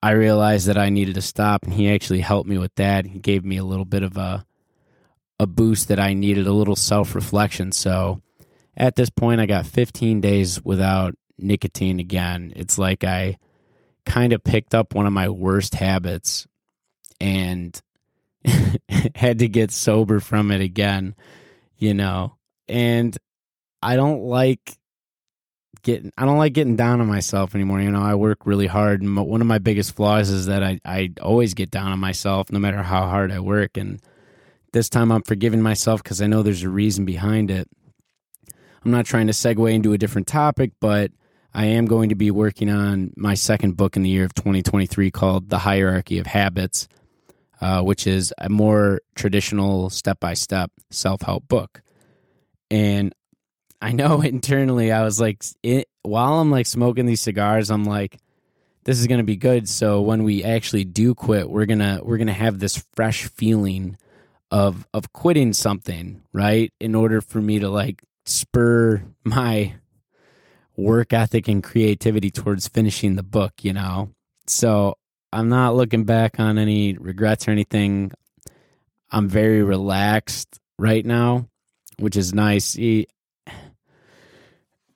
I 0.02 0.12
realized 0.12 0.68
that 0.68 0.78
I 0.78 0.90
needed 0.90 1.16
to 1.16 1.22
stop, 1.22 1.64
and 1.64 1.72
he 1.72 1.90
actually 1.90 2.20
helped 2.20 2.48
me 2.48 2.58
with 2.58 2.74
that. 2.76 3.06
He 3.06 3.18
gave 3.18 3.44
me 3.44 3.56
a 3.56 3.64
little 3.64 3.84
bit 3.86 4.04
of 4.04 4.16
a 4.16 4.46
a 5.40 5.46
boost 5.46 5.88
that 5.88 5.98
I 5.98 6.12
needed, 6.12 6.46
a 6.46 6.52
little 6.52 6.76
self 6.76 7.14
reflection. 7.14 7.72
So 7.72 8.20
at 8.76 8.94
this 8.94 9.08
point, 9.08 9.40
I 9.40 9.46
got 9.46 9.64
15 9.64 10.20
days 10.20 10.62
without 10.62 11.14
nicotine 11.38 11.98
again. 11.98 12.52
It's 12.54 12.76
like 12.76 13.04
I 13.04 13.38
kind 14.04 14.34
of 14.34 14.44
picked 14.44 14.74
up 14.74 14.94
one 14.94 15.06
of 15.06 15.14
my 15.14 15.30
worst 15.30 15.74
habits 15.74 16.46
and 17.22 17.80
had 19.14 19.38
to 19.38 19.48
get 19.48 19.70
sober 19.70 20.20
from 20.20 20.50
it 20.50 20.60
again, 20.60 21.14
you 21.78 21.94
know. 21.94 22.36
And 22.68 23.16
I 23.82 23.96
don't 23.96 24.24
like 24.24 24.76
getting 25.80 26.12
I 26.18 26.26
don't 26.26 26.36
like 26.36 26.52
getting 26.52 26.76
down 26.76 27.00
on 27.00 27.06
myself 27.06 27.54
anymore. 27.54 27.80
You 27.80 27.90
know, 27.90 28.02
I 28.02 28.14
work 28.14 28.44
really 28.44 28.66
hard, 28.66 29.00
and 29.00 29.16
one 29.16 29.40
of 29.40 29.46
my 29.46 29.58
biggest 29.58 29.96
flaws 29.96 30.28
is 30.28 30.46
that 30.46 30.62
I 30.62 30.80
I 30.84 31.12
always 31.22 31.54
get 31.54 31.70
down 31.70 31.92
on 31.92 31.98
myself, 31.98 32.52
no 32.52 32.58
matter 32.58 32.82
how 32.82 33.08
hard 33.08 33.32
I 33.32 33.40
work. 33.40 33.78
And 33.78 34.02
this 34.72 34.88
time, 34.88 35.10
I'm 35.12 35.22
forgiving 35.22 35.62
myself 35.62 36.02
because 36.02 36.20
I 36.20 36.26
know 36.26 36.42
there's 36.42 36.62
a 36.62 36.68
reason 36.68 37.04
behind 37.04 37.50
it. 37.50 37.68
I'm 38.84 38.90
not 38.90 39.06
trying 39.06 39.26
to 39.26 39.32
segue 39.32 39.72
into 39.72 39.92
a 39.92 39.98
different 39.98 40.26
topic, 40.26 40.72
but 40.80 41.12
I 41.52 41.66
am 41.66 41.86
going 41.86 42.10
to 42.10 42.14
be 42.14 42.30
working 42.30 42.70
on 42.70 43.12
my 43.16 43.34
second 43.34 43.76
book 43.76 43.96
in 43.96 44.02
the 44.02 44.10
year 44.10 44.24
of 44.24 44.34
2023 44.34 45.10
called 45.10 45.50
The 45.50 45.58
Hierarchy 45.58 46.18
of 46.18 46.26
Habits, 46.26 46.88
uh, 47.60 47.82
which 47.82 48.06
is 48.06 48.32
a 48.38 48.48
more 48.48 49.00
traditional 49.14 49.90
step 49.90 50.20
by 50.20 50.34
step 50.34 50.70
self 50.90 51.22
help 51.22 51.48
book. 51.48 51.82
And 52.70 53.14
I 53.82 53.92
know 53.92 54.20
internally 54.22 54.92
I 54.92 55.02
was 55.02 55.20
like, 55.20 55.42
it, 55.62 55.88
while 56.02 56.34
I'm 56.34 56.50
like 56.50 56.66
smoking 56.66 57.06
these 57.06 57.20
cigars, 57.20 57.70
I'm 57.70 57.84
like, 57.84 58.18
this 58.84 58.98
is 58.98 59.06
gonna 59.06 59.24
be 59.24 59.36
good. 59.36 59.68
So 59.68 60.00
when 60.00 60.22
we 60.22 60.42
actually 60.42 60.84
do 60.84 61.14
quit, 61.14 61.50
we're 61.50 61.66
gonna 61.66 62.00
we're 62.02 62.16
gonna 62.16 62.32
have 62.32 62.58
this 62.58 62.82
fresh 62.94 63.24
feeling 63.26 63.98
of 64.50 64.86
of 64.92 65.12
quitting 65.12 65.52
something, 65.52 66.22
right? 66.32 66.72
In 66.80 66.94
order 66.94 67.20
for 67.20 67.40
me 67.40 67.58
to 67.58 67.68
like 67.68 68.02
spur 68.26 69.02
my 69.24 69.74
work 70.76 71.12
ethic 71.12 71.48
and 71.48 71.62
creativity 71.62 72.30
towards 72.30 72.68
finishing 72.68 73.16
the 73.16 73.22
book, 73.22 73.52
you 73.62 73.72
know. 73.72 74.10
So 74.46 74.96
I'm 75.32 75.48
not 75.48 75.76
looking 75.76 76.04
back 76.04 76.40
on 76.40 76.58
any 76.58 76.94
regrets 76.94 77.46
or 77.46 77.52
anything. 77.52 78.12
I'm 79.10 79.28
very 79.28 79.62
relaxed 79.62 80.58
right 80.78 81.04
now, 81.04 81.48
which 81.98 82.16
is 82.16 82.32
nice 82.32 82.76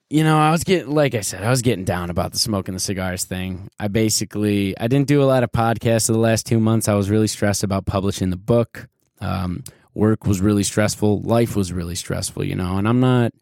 you 0.09 0.23
know, 0.23 0.37
I 0.37 0.51
was 0.51 0.63
getting, 0.63 0.93
like 0.93 1.15
I 1.15 1.21
said, 1.21 1.43
I 1.43 1.49
was 1.49 1.61
getting 1.61 1.83
down 1.83 2.09
about 2.09 2.31
the 2.31 2.37
smoking 2.37 2.73
the 2.73 2.79
cigars 2.79 3.25
thing. 3.25 3.69
I 3.79 3.87
basically, 3.87 4.77
I 4.77 4.87
didn't 4.87 5.07
do 5.07 5.21
a 5.21 5.25
lot 5.25 5.43
of 5.43 5.51
podcasts 5.51 6.07
the 6.07 6.17
last 6.17 6.45
two 6.45 6.59
months. 6.59 6.87
I 6.87 6.93
was 6.93 7.09
really 7.09 7.27
stressed 7.27 7.63
about 7.63 7.85
publishing 7.85 8.29
the 8.29 8.37
book. 8.37 8.87
Um, 9.21 9.63
work 9.93 10.25
was 10.25 10.41
really 10.41 10.63
stressful. 10.63 11.21
Life 11.21 11.55
was 11.55 11.71
really 11.71 11.95
stressful, 11.95 12.43
you 12.43 12.55
know, 12.55 12.77
and 12.77 12.87
I'm 12.87 12.99
not, 12.99 13.33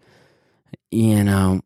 you 0.91 1.23
know, 1.23 1.61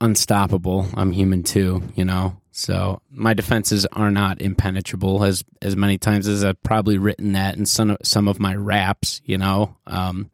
unstoppable. 0.00 0.86
I'm 0.94 1.12
human 1.12 1.42
too, 1.42 1.82
you 1.94 2.04
know. 2.04 2.36
So 2.52 3.02
my 3.10 3.34
defenses 3.34 3.84
are 3.92 4.10
not 4.10 4.40
impenetrable 4.40 5.24
as 5.24 5.44
as 5.60 5.76
many 5.76 5.98
times 5.98 6.26
as 6.26 6.42
I've 6.42 6.62
probably 6.62 6.96
written 6.96 7.32
that 7.32 7.56
in 7.56 7.66
some 7.66 7.90
of, 7.90 7.98
some 8.02 8.28
of 8.28 8.40
my 8.40 8.54
raps, 8.54 9.20
you 9.24 9.36
know. 9.36 9.76
Um, 9.86 10.30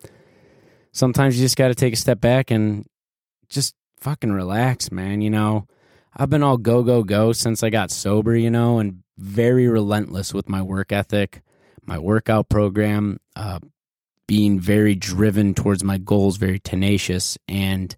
sometimes 0.93 1.37
you 1.37 1.45
just 1.45 1.57
got 1.57 1.69
to 1.69 1.75
take 1.75 1.95
a 1.95 1.97
step 1.97 2.21
back 2.21 2.51
and 2.51 2.87
just 3.49 3.75
fucking 3.99 4.33
relax, 4.33 4.93
man. 4.93 5.21
You 5.21 5.31
know, 5.31 5.67
I've 6.17 6.31
been 6.31 6.43
all 6.43 6.59
go, 6.59 6.83
go, 6.83 7.03
go 7.03 7.33
since 7.33 7.63
I 7.63 7.71
got 7.71 7.91
sober, 7.91 8.37
you 8.37 8.51
know, 8.51 8.79
and 8.79 9.03
very 9.19 9.67
relentless 9.67 10.33
with 10.33 10.49
my 10.49 10.63
work 10.63 10.93
ethic, 10.93 11.43
my 11.93 11.99
workout 11.99 12.49
program, 12.49 13.21
uh, 13.37 13.59
being 14.27 14.59
very 14.59 14.95
driven 14.95 15.53
towards 15.53 15.85
my 15.85 15.99
goals, 15.99 16.39
very 16.39 16.59
tenacious. 16.59 17.37
And 17.47 17.95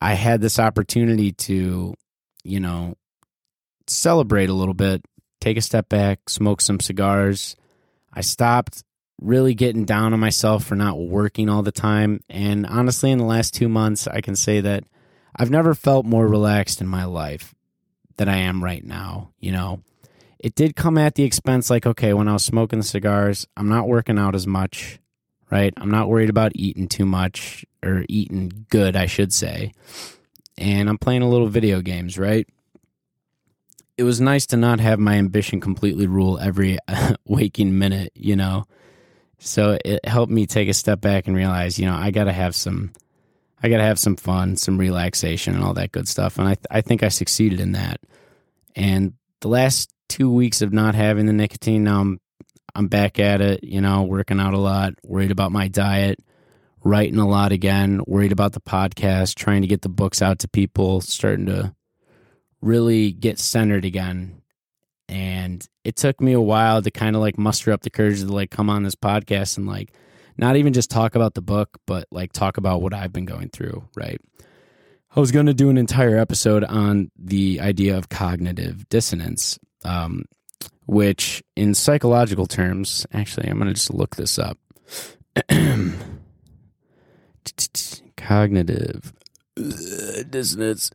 I 0.00 0.14
had 0.14 0.40
this 0.40 0.58
opportunity 0.58 1.30
to, 1.30 1.94
you 2.42 2.58
know, 2.58 2.96
celebrate 3.86 4.48
a 4.48 4.52
little 4.54 4.74
bit, 4.74 5.04
take 5.40 5.56
a 5.56 5.60
step 5.60 5.88
back, 5.88 6.28
smoke 6.28 6.60
some 6.60 6.80
cigars. 6.80 7.54
I 8.12 8.22
stopped 8.22 8.82
really 9.22 9.54
getting 9.54 9.84
down 9.84 10.12
on 10.12 10.18
myself 10.18 10.64
for 10.64 10.74
not 10.74 10.98
working 10.98 11.48
all 11.48 11.62
the 11.62 11.70
time. 11.70 12.20
And 12.28 12.66
honestly, 12.66 13.12
in 13.12 13.18
the 13.18 13.24
last 13.24 13.54
two 13.54 13.68
months, 13.68 14.08
I 14.08 14.22
can 14.22 14.34
say 14.34 14.60
that 14.60 14.82
I've 15.36 15.52
never 15.52 15.72
felt 15.72 16.04
more 16.04 16.26
relaxed 16.26 16.80
in 16.80 16.88
my 16.88 17.04
life 17.04 17.54
than 18.16 18.28
I 18.28 18.38
am 18.38 18.64
right 18.64 18.84
now. 18.84 19.30
You 19.38 19.52
know, 19.52 19.82
it 20.38 20.54
did 20.54 20.76
come 20.76 20.98
at 20.98 21.14
the 21.14 21.24
expense, 21.24 21.70
like, 21.70 21.86
okay, 21.86 22.14
when 22.14 22.28
I 22.28 22.32
was 22.32 22.44
smoking 22.44 22.78
the 22.78 22.84
cigars, 22.84 23.46
I'm 23.56 23.68
not 23.68 23.88
working 23.88 24.18
out 24.18 24.34
as 24.34 24.46
much, 24.46 25.00
right? 25.50 25.72
I'm 25.76 25.90
not 25.90 26.08
worried 26.08 26.30
about 26.30 26.52
eating 26.54 26.88
too 26.88 27.06
much 27.06 27.64
or 27.84 28.04
eating 28.08 28.66
good, 28.70 28.94
I 28.94 29.06
should 29.06 29.32
say. 29.32 29.72
And 30.56 30.88
I'm 30.88 30.98
playing 30.98 31.22
a 31.22 31.28
little 31.28 31.48
video 31.48 31.80
games, 31.80 32.18
right? 32.18 32.48
It 33.96 34.04
was 34.04 34.20
nice 34.20 34.46
to 34.46 34.56
not 34.56 34.78
have 34.78 35.00
my 35.00 35.14
ambition 35.14 35.60
completely 35.60 36.06
rule 36.06 36.38
every 36.38 36.78
waking 37.24 37.78
minute, 37.78 38.12
you 38.14 38.36
know? 38.36 38.64
So 39.40 39.76
it 39.84 40.04
helped 40.06 40.32
me 40.32 40.46
take 40.46 40.68
a 40.68 40.74
step 40.74 41.00
back 41.00 41.26
and 41.26 41.36
realize, 41.36 41.78
you 41.78 41.86
know, 41.86 41.94
I 41.94 42.10
got 42.10 42.24
to 42.24 42.32
have 42.32 42.54
some. 42.54 42.92
I 43.60 43.68
got 43.68 43.78
to 43.78 43.84
have 43.84 43.98
some 43.98 44.14
fun, 44.14 44.54
some 44.56 44.78
relaxation, 44.78 45.56
and 45.56 45.64
all 45.64 45.74
that 45.74 45.90
good 45.90 46.06
stuff. 46.06 46.38
And 46.38 46.46
I, 46.46 46.54
th- 46.54 46.66
I 46.70 46.80
think 46.80 47.02
I 47.02 47.08
succeeded 47.08 47.58
in 47.58 47.72
that. 47.72 48.00
And 48.76 49.14
the 49.40 49.48
last 49.48 49.92
two 50.08 50.30
weeks 50.32 50.62
of 50.62 50.72
not 50.72 50.94
having 50.94 51.26
the 51.26 51.32
nicotine, 51.32 51.84
now 51.84 52.00
I'm, 52.00 52.20
I'm 52.74 52.88
back 52.88 53.18
at 53.18 53.40
it, 53.40 53.64
you 53.64 53.80
know, 53.80 54.04
working 54.04 54.40
out 54.40 54.54
a 54.54 54.58
lot, 54.58 54.94
worried 55.02 55.30
about 55.30 55.52
my 55.52 55.68
diet, 55.68 56.22
writing 56.84 57.18
a 57.18 57.28
lot 57.28 57.52
again, 57.52 58.00
worried 58.06 58.32
about 58.32 58.52
the 58.52 58.60
podcast, 58.60 59.34
trying 59.34 59.62
to 59.62 59.68
get 59.68 59.82
the 59.82 59.88
books 59.88 60.22
out 60.22 60.40
to 60.40 60.48
people, 60.48 61.00
starting 61.00 61.46
to 61.46 61.74
really 62.60 63.12
get 63.12 63.38
centered 63.38 63.84
again. 63.84 64.42
And 65.08 65.66
it 65.84 65.96
took 65.96 66.20
me 66.20 66.32
a 66.32 66.40
while 66.40 66.82
to 66.82 66.90
kind 66.90 67.16
of 67.16 67.22
like 67.22 67.38
muster 67.38 67.72
up 67.72 67.82
the 67.82 67.90
courage 67.90 68.20
to 68.20 68.26
like 68.26 68.50
come 68.50 68.68
on 68.68 68.82
this 68.82 68.94
podcast 68.94 69.56
and 69.56 69.66
like 69.66 69.92
not 70.36 70.56
even 70.56 70.72
just 70.72 70.90
talk 70.90 71.14
about 71.14 71.34
the 71.34 71.42
book, 71.42 71.78
but 71.86 72.06
like 72.10 72.32
talk 72.32 72.58
about 72.58 72.82
what 72.82 72.94
I've 72.94 73.12
been 73.12 73.24
going 73.24 73.48
through, 73.48 73.88
right? 73.96 74.20
I 75.14 75.20
was 75.20 75.32
going 75.32 75.46
to 75.46 75.54
do 75.54 75.70
an 75.70 75.78
entire 75.78 76.18
episode 76.18 76.62
on 76.64 77.10
the 77.18 77.60
idea 77.60 77.96
of 77.96 78.08
cognitive 78.08 78.88
dissonance, 78.88 79.58
um, 79.84 80.24
which 80.86 81.42
in 81.56 81.74
psychological 81.74 82.46
terms, 82.46 83.06
actually, 83.12 83.48
I'm 83.48 83.58
going 83.58 83.68
to 83.68 83.74
just 83.74 83.92
look 83.92 84.16
this 84.16 84.38
up. 84.38 84.58
cognitive 88.16 89.12
dissonance. 90.30 90.90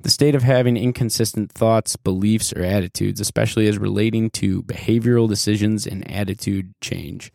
The 0.00 0.10
state 0.10 0.34
of 0.34 0.42
having 0.42 0.76
inconsistent 0.76 1.50
thoughts, 1.50 1.96
beliefs, 1.96 2.52
or 2.52 2.62
attitudes, 2.62 3.20
especially 3.20 3.66
as 3.66 3.78
relating 3.78 4.30
to 4.30 4.62
behavioral 4.62 5.28
decisions 5.28 5.86
and 5.86 6.08
attitude 6.10 6.74
change. 6.80 7.32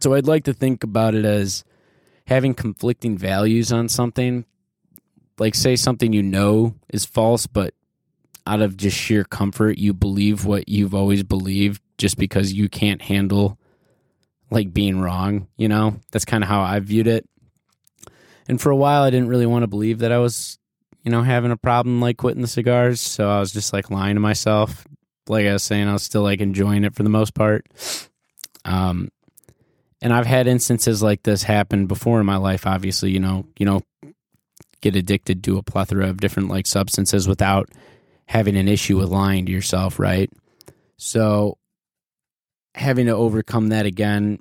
So 0.00 0.14
I'd 0.14 0.26
like 0.26 0.44
to 0.44 0.52
think 0.52 0.84
about 0.84 1.14
it 1.14 1.24
as 1.24 1.64
having 2.26 2.54
conflicting 2.54 3.16
values 3.16 3.72
on 3.72 3.88
something. 3.88 4.44
Like, 5.38 5.54
say 5.54 5.74
something 5.76 6.12
you 6.12 6.22
know 6.22 6.74
is 6.92 7.04
false, 7.06 7.46
but 7.46 7.74
out 8.46 8.60
of 8.60 8.76
just 8.76 8.96
sheer 8.96 9.24
comfort, 9.24 9.78
you 9.78 9.94
believe 9.94 10.44
what 10.44 10.68
you've 10.68 10.94
always 10.94 11.22
believed 11.22 11.82
just 11.98 12.18
because 12.18 12.52
you 12.52 12.68
can't 12.68 13.02
handle 13.02 13.58
like 14.50 14.72
being 14.72 15.00
wrong, 15.00 15.48
you 15.56 15.68
know? 15.68 15.96
That's 16.12 16.24
kind 16.24 16.44
of 16.44 16.48
how 16.48 16.60
I 16.60 16.78
viewed 16.80 17.06
it. 17.06 17.28
And 18.46 18.60
for 18.60 18.70
a 18.70 18.76
while, 18.76 19.02
I 19.02 19.10
didn't 19.10 19.28
really 19.28 19.46
want 19.46 19.62
to 19.62 19.68
believe 19.68 20.00
that 20.00 20.12
I 20.12 20.18
was 20.18 20.58
you 21.04 21.10
know, 21.10 21.22
having 21.22 21.52
a 21.52 21.56
problem 21.56 22.00
like 22.00 22.16
quitting 22.16 22.40
the 22.40 22.48
cigars. 22.48 23.00
So 23.00 23.30
I 23.30 23.38
was 23.38 23.52
just 23.52 23.72
like 23.72 23.90
lying 23.90 24.16
to 24.16 24.20
myself. 24.20 24.86
Like 25.28 25.46
I 25.46 25.52
was 25.52 25.62
saying, 25.62 25.86
I 25.86 25.92
was 25.92 26.02
still 26.02 26.22
like 26.22 26.40
enjoying 26.40 26.84
it 26.84 26.94
for 26.94 27.02
the 27.02 27.10
most 27.10 27.34
part. 27.34 27.66
Um, 28.64 29.10
and 30.00 30.12
I've 30.12 30.26
had 30.26 30.46
instances 30.46 31.02
like 31.02 31.22
this 31.22 31.42
happen 31.42 31.86
before 31.86 32.20
in 32.20 32.26
my 32.26 32.36
life. 32.36 32.66
Obviously, 32.66 33.10
you 33.10 33.20
know, 33.20 33.46
you 33.58 33.66
know, 33.66 33.82
get 34.80 34.96
addicted 34.96 35.44
to 35.44 35.58
a 35.58 35.62
plethora 35.62 36.08
of 36.08 36.20
different 36.20 36.48
like 36.48 36.66
substances 36.66 37.28
without 37.28 37.68
having 38.26 38.56
an 38.56 38.68
issue 38.68 38.98
with 38.98 39.08
lying 39.08 39.46
to 39.46 39.52
yourself, 39.52 39.98
right? 39.98 40.30
So 40.96 41.58
having 42.74 43.06
to 43.06 43.12
overcome 43.12 43.68
that 43.68 43.86
again, 43.86 44.38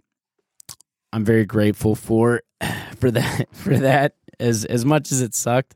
I'm 1.11 1.25
very 1.25 1.45
grateful 1.45 1.95
for 1.95 2.41
for 2.97 3.11
that 3.11 3.47
for 3.53 3.77
that 3.77 4.15
as 4.39 4.65
as 4.65 4.83
much 4.83 5.11
as 5.11 5.21
it 5.21 5.35
sucked 5.35 5.75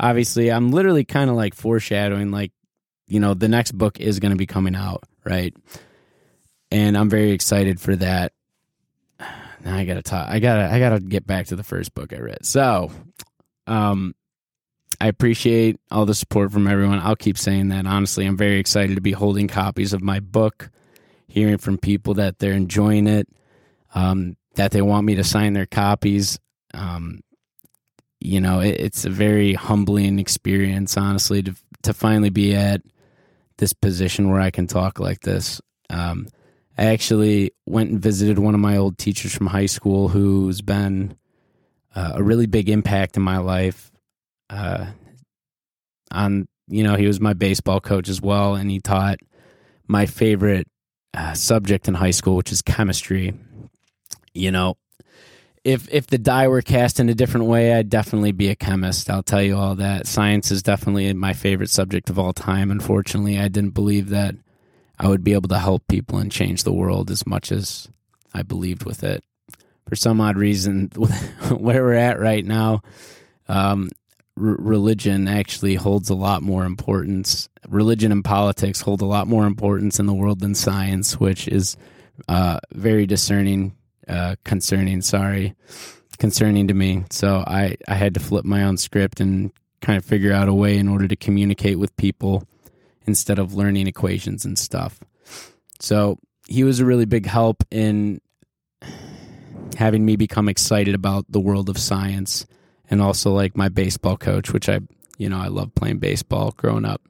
obviously 0.00 0.50
I'm 0.50 0.70
literally 0.70 1.04
kind 1.04 1.30
of 1.30 1.36
like 1.36 1.54
foreshadowing 1.54 2.30
like 2.30 2.52
you 3.06 3.20
know 3.20 3.34
the 3.34 3.48
next 3.48 3.72
book 3.72 4.00
is 4.00 4.20
going 4.20 4.30
to 4.32 4.36
be 4.36 4.46
coming 4.46 4.74
out, 4.74 5.04
right? 5.24 5.54
And 6.70 6.96
I'm 6.96 7.08
very 7.08 7.32
excited 7.32 7.80
for 7.80 7.96
that. 7.96 8.32
Now 9.64 9.76
I 9.76 9.84
got 9.84 9.94
to 9.94 10.02
talk 10.02 10.28
I 10.28 10.38
got 10.38 10.54
to 10.54 10.72
I 10.72 10.78
got 10.78 10.90
to 10.90 11.00
get 11.00 11.26
back 11.26 11.48
to 11.48 11.56
the 11.56 11.64
first 11.64 11.92
book 11.92 12.12
I 12.12 12.18
read. 12.18 12.46
So, 12.46 12.92
um 13.66 14.14
I 15.00 15.06
appreciate 15.06 15.78
all 15.90 16.06
the 16.06 16.14
support 16.14 16.52
from 16.52 16.66
everyone. 16.66 16.98
I'll 16.98 17.16
keep 17.16 17.38
saying 17.38 17.68
that. 17.68 17.86
Honestly, 17.86 18.26
I'm 18.26 18.36
very 18.36 18.58
excited 18.58 18.96
to 18.96 19.00
be 19.00 19.12
holding 19.12 19.46
copies 19.46 19.92
of 19.92 20.02
my 20.02 20.18
book, 20.20 20.70
hearing 21.28 21.58
from 21.58 21.78
people 21.78 22.14
that 22.14 22.38
they're 22.38 22.52
enjoying 22.52 23.06
it, 23.06 23.28
um, 23.94 24.36
that 24.56 24.72
they 24.72 24.82
want 24.82 25.06
me 25.06 25.14
to 25.14 25.24
sign 25.24 25.52
their 25.52 25.66
copies. 25.66 26.40
Um, 26.74 27.20
you 28.20 28.40
know, 28.40 28.60
it, 28.60 28.80
it's 28.80 29.04
a 29.04 29.10
very 29.10 29.54
humbling 29.54 30.18
experience, 30.18 30.96
honestly, 30.96 31.42
to 31.44 31.54
to 31.82 31.94
finally 31.94 32.30
be 32.30 32.56
at 32.56 32.82
this 33.58 33.72
position 33.72 34.30
where 34.30 34.40
I 34.40 34.50
can 34.50 34.66
talk 34.66 34.98
like 34.98 35.20
this. 35.20 35.60
Um, 35.90 36.26
I 36.76 36.86
actually 36.86 37.52
went 37.66 37.90
and 37.90 38.00
visited 38.00 38.38
one 38.38 38.54
of 38.54 38.60
my 38.60 38.76
old 38.76 38.98
teachers 38.98 39.34
from 39.34 39.46
high 39.46 39.66
school 39.66 40.08
who's 40.08 40.60
been 40.60 41.16
uh, 41.94 42.12
a 42.14 42.22
really 42.22 42.46
big 42.46 42.68
impact 42.68 43.16
in 43.16 43.22
my 43.22 43.38
life. 43.38 43.90
Uh, 44.50 44.86
on 46.10 46.48
you 46.68 46.82
know, 46.82 46.96
he 46.96 47.06
was 47.06 47.20
my 47.20 47.32
baseball 47.32 47.80
coach 47.80 48.08
as 48.08 48.20
well, 48.20 48.54
and 48.54 48.70
he 48.70 48.80
taught 48.80 49.18
my 49.86 50.06
favorite 50.06 50.66
uh, 51.14 51.34
subject 51.34 51.88
in 51.88 51.94
high 51.94 52.10
school, 52.10 52.36
which 52.36 52.52
is 52.52 52.62
chemistry. 52.62 53.34
You 54.34 54.50
know, 54.50 54.76
if 55.64 55.88
if 55.92 56.06
the 56.06 56.18
die 56.18 56.48
were 56.48 56.62
cast 56.62 57.00
in 57.00 57.08
a 57.08 57.14
different 57.14 57.46
way, 57.46 57.74
I'd 57.74 57.90
definitely 57.90 58.32
be 58.32 58.48
a 58.48 58.56
chemist. 58.56 59.10
I'll 59.10 59.22
tell 59.22 59.42
you 59.42 59.56
all 59.56 59.74
that. 59.76 60.06
Science 60.06 60.50
is 60.50 60.62
definitely 60.62 61.12
my 61.14 61.32
favorite 61.32 61.70
subject 61.70 62.10
of 62.10 62.18
all 62.18 62.32
time. 62.32 62.70
Unfortunately, 62.70 63.38
I 63.38 63.48
didn't 63.48 63.74
believe 63.74 64.10
that 64.10 64.34
I 64.98 65.08
would 65.08 65.24
be 65.24 65.32
able 65.32 65.48
to 65.48 65.58
help 65.58 65.86
people 65.88 66.18
and 66.18 66.30
change 66.30 66.64
the 66.64 66.72
world 66.72 67.10
as 67.10 67.26
much 67.26 67.50
as 67.52 67.88
I 68.34 68.42
believed 68.42 68.84
with 68.84 69.02
it. 69.02 69.24
For 69.88 69.96
some 69.96 70.20
odd 70.20 70.36
reason, 70.36 70.88
where 71.48 71.82
we're 71.82 71.94
at 71.94 72.20
right 72.20 72.44
now, 72.44 72.82
um, 73.48 73.88
religion 74.38 75.28
actually 75.28 75.74
holds 75.74 76.10
a 76.10 76.14
lot 76.14 76.42
more 76.42 76.64
importance. 76.64 77.48
Religion 77.68 78.12
and 78.12 78.24
politics 78.24 78.80
hold 78.80 79.02
a 79.02 79.06
lot 79.06 79.26
more 79.26 79.46
importance 79.46 79.98
in 79.98 80.06
the 80.06 80.14
world 80.14 80.40
than 80.40 80.54
science, 80.54 81.18
which 81.18 81.48
is 81.48 81.76
uh, 82.28 82.58
very 82.72 83.06
discerning 83.06 83.76
uh, 84.08 84.36
concerning. 84.44 85.02
Sorry, 85.02 85.54
concerning 86.18 86.68
to 86.68 86.74
me. 86.74 87.04
So 87.10 87.44
I 87.46 87.76
I 87.86 87.94
had 87.94 88.14
to 88.14 88.20
flip 88.20 88.44
my 88.44 88.64
own 88.64 88.76
script 88.76 89.20
and 89.20 89.52
kind 89.80 89.96
of 89.96 90.04
figure 90.04 90.32
out 90.32 90.48
a 90.48 90.54
way 90.54 90.78
in 90.78 90.88
order 90.88 91.06
to 91.08 91.16
communicate 91.16 91.78
with 91.78 91.96
people 91.96 92.44
instead 93.06 93.38
of 93.38 93.54
learning 93.54 93.86
equations 93.86 94.44
and 94.44 94.58
stuff. 94.58 95.00
So 95.80 96.18
he 96.46 96.64
was 96.64 96.80
a 96.80 96.84
really 96.84 97.04
big 97.04 97.26
help 97.26 97.62
in 97.70 98.20
having 99.76 100.04
me 100.04 100.16
become 100.16 100.48
excited 100.48 100.94
about 100.94 101.24
the 101.28 101.40
world 101.40 101.68
of 101.68 101.78
science 101.78 102.46
and 102.90 103.00
also 103.00 103.32
like 103.32 103.56
my 103.56 103.68
baseball 103.68 104.16
coach, 104.16 104.52
which 104.52 104.68
I, 104.68 104.80
you 105.18 105.28
know, 105.28 105.38
I 105.38 105.48
love 105.48 105.74
playing 105.74 105.98
baseball 105.98 106.52
growing 106.56 106.84
up. 106.84 107.02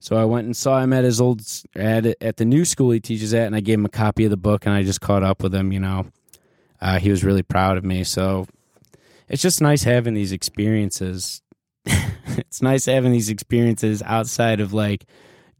So 0.00 0.16
I 0.16 0.24
went 0.24 0.44
and 0.44 0.56
saw 0.56 0.80
him 0.80 0.92
at 0.92 1.04
his 1.04 1.20
old 1.20 1.40
at 1.74 2.04
at 2.20 2.36
the 2.36 2.44
new 2.44 2.64
school 2.64 2.90
he 2.90 3.00
teaches 3.00 3.32
at, 3.32 3.46
and 3.46 3.56
I 3.56 3.60
gave 3.60 3.78
him 3.78 3.86
a 3.86 3.90
copy 3.90 4.24
of 4.24 4.30
the 4.30 4.36
book, 4.36 4.66
and 4.66 4.74
I 4.74 4.82
just 4.82 5.00
caught 5.00 5.22
up 5.22 5.42
with 5.42 5.54
him. 5.54 5.72
You 5.72 5.80
know, 5.80 6.06
uh, 6.80 6.98
he 6.98 7.10
was 7.10 7.24
really 7.24 7.42
proud 7.42 7.78
of 7.78 7.84
me. 7.84 8.04
So 8.04 8.46
it's 9.28 9.40
just 9.40 9.62
nice 9.62 9.84
having 9.84 10.12
these 10.12 10.32
experiences. 10.32 11.40
it's 11.86 12.60
nice 12.60 12.84
having 12.84 13.12
these 13.12 13.30
experiences 13.30 14.02
outside 14.02 14.60
of 14.60 14.74
like 14.74 15.06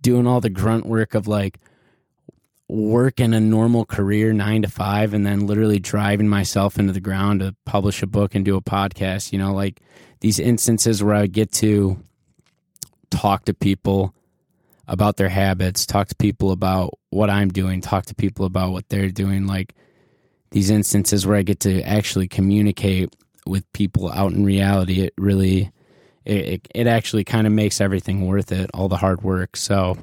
doing 0.03 0.27
all 0.27 0.41
the 0.43 0.51
grunt 0.51 0.85
work 0.85 1.15
of 1.15 1.27
like 1.27 1.59
working 2.75 3.35
a 3.35 3.41
normal 3.41 3.85
career 3.85 4.33
nine 4.33 4.63
to 4.63 4.69
five 4.69 5.15
and 5.15 5.25
then 5.25 5.47
literally 5.47 5.79
driving 5.79 6.29
myself 6.29 6.79
into 6.79 6.93
the 6.93 7.01
ground 7.01 7.41
to 7.41 7.55
publish 7.65 8.03
a 8.03 8.07
book 8.07 8.35
and 8.35 8.45
do 8.45 8.57
a 8.57 8.63
podcast 8.63 9.33
you 9.33 9.39
know 9.39 9.55
like 9.55 9.81
these 10.21 10.39
instances 10.39 11.03
where 11.03 11.15
i 11.15 11.27
get 11.27 11.53
to 11.53 11.97
talk 13.11 13.45
to 13.45 13.55
people 13.55 14.15
about 14.87 15.17
their 15.17 15.29
habits, 15.29 15.87
talk 15.87 16.09
to 16.09 16.15
people 16.17 16.53
about 16.53 16.99
what 17.11 17.31
I'm 17.31 17.49
doing, 17.49 17.81
talk 17.81 18.07
to 18.07 18.15
people 18.15 18.45
about 18.45 18.73
what 18.73 18.89
they're 18.89 19.11
doing. 19.11 19.47
Like 19.47 19.75
these 20.51 20.71
instances 20.71 21.27
where 21.27 21.37
I 21.37 21.43
get 21.43 21.61
to 21.61 21.83
actually 21.83 22.29
communicate 22.29 23.15
with 23.47 23.71
people 23.73 24.11
out 24.11 24.33
in 24.33 24.45
reality, 24.45 25.01
it 25.01 25.15
really, 25.17 25.71
it, 26.25 26.67
it 26.75 26.87
actually 26.87 27.25
kind 27.25 27.47
of 27.47 27.53
makes 27.53 27.81
everything 27.81 28.27
worth 28.27 28.53
it, 28.53 28.71
all 28.75 28.89
the 28.89 28.97
hard 28.97 29.23
work. 29.23 29.57
So 29.57 29.97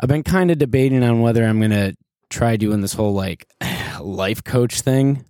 I've 0.00 0.08
been 0.08 0.22
kind 0.22 0.50
of 0.50 0.58
debating 0.58 1.04
on 1.04 1.20
whether 1.20 1.44
I'm 1.44 1.58
going 1.58 1.72
to 1.72 1.94
try 2.30 2.56
doing 2.56 2.80
this 2.80 2.94
whole 2.94 3.12
like 3.12 3.46
life 4.00 4.42
coach 4.42 4.80
thing. 4.80 5.24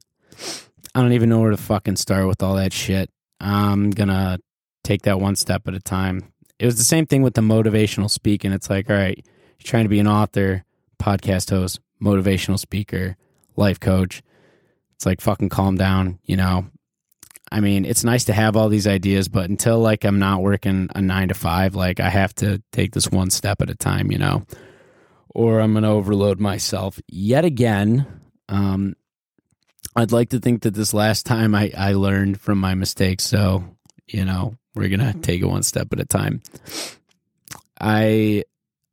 I 0.94 1.02
don't 1.02 1.12
even 1.12 1.28
know 1.28 1.40
where 1.40 1.50
to 1.50 1.56
fucking 1.56 1.96
start 1.96 2.26
with 2.26 2.42
all 2.42 2.56
that 2.56 2.72
shit. 2.72 3.10
I'm 3.40 3.90
gonna 3.90 4.38
take 4.84 5.02
that 5.02 5.20
one 5.20 5.36
step 5.36 5.66
at 5.68 5.74
a 5.74 5.80
time. 5.80 6.32
It 6.58 6.66
was 6.66 6.76
the 6.76 6.84
same 6.84 7.06
thing 7.06 7.22
with 7.22 7.34
the 7.34 7.40
motivational 7.40 8.10
speaking. 8.10 8.52
It's 8.52 8.68
like, 8.68 8.90
all 8.90 8.96
right, 8.96 9.16
you're 9.16 9.64
trying 9.64 9.84
to 9.84 9.88
be 9.88 10.00
an 10.00 10.08
author, 10.08 10.64
podcast 11.00 11.50
host, 11.50 11.80
motivational 12.02 12.58
speaker, 12.58 13.16
life 13.56 13.80
coach. 13.80 14.22
It's 14.96 15.06
like 15.06 15.20
fucking 15.20 15.48
calm 15.48 15.76
down, 15.76 16.18
you 16.24 16.36
know. 16.36 16.66
I 17.52 17.60
mean, 17.60 17.84
it's 17.84 18.04
nice 18.04 18.24
to 18.24 18.32
have 18.32 18.56
all 18.56 18.68
these 18.68 18.86
ideas, 18.86 19.28
but 19.28 19.50
until 19.50 19.78
like 19.80 20.04
I'm 20.04 20.18
not 20.18 20.42
working 20.42 20.88
a 20.94 21.00
nine 21.00 21.28
to 21.28 21.34
five, 21.34 21.74
like 21.74 21.98
I 21.98 22.08
have 22.08 22.34
to 22.36 22.62
take 22.70 22.92
this 22.92 23.10
one 23.10 23.30
step 23.30 23.60
at 23.60 23.70
a 23.70 23.74
time, 23.74 24.12
you 24.12 24.18
know, 24.18 24.46
or 25.30 25.60
I'm 25.60 25.72
going 25.72 25.82
to 25.82 25.90
overload 25.90 26.38
myself 26.38 27.00
yet 27.08 27.44
again. 27.44 28.06
Um, 28.48 28.94
I'd 29.96 30.12
like 30.12 30.28
to 30.30 30.38
think 30.38 30.62
that 30.62 30.74
this 30.74 30.94
last 30.94 31.26
time 31.26 31.54
I, 31.54 31.72
I 31.76 31.94
learned 31.94 32.40
from 32.40 32.58
my 32.58 32.74
mistakes. 32.74 33.24
So, 33.24 33.64
you 34.06 34.24
know, 34.24 34.54
we're 34.74 34.88
going 34.88 35.12
to 35.12 35.18
take 35.18 35.42
it 35.42 35.46
one 35.46 35.64
step 35.64 35.92
at 35.92 35.98
a 35.98 36.04
time. 36.04 36.42
I 37.80 38.44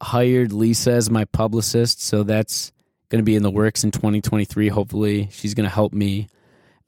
hired 0.02 0.52
Lisa 0.52 0.94
as 0.94 1.10
my 1.10 1.26
publicist. 1.26 2.02
So 2.02 2.24
that's 2.24 2.72
going 3.10 3.20
to 3.20 3.26
be 3.26 3.36
in 3.36 3.44
the 3.44 3.52
works 3.52 3.84
in 3.84 3.92
2023. 3.92 4.70
Hopefully, 4.70 5.30
she's 5.32 5.54
going 5.54 5.70
to 5.70 5.74
help 5.74 5.94
me 5.94 6.28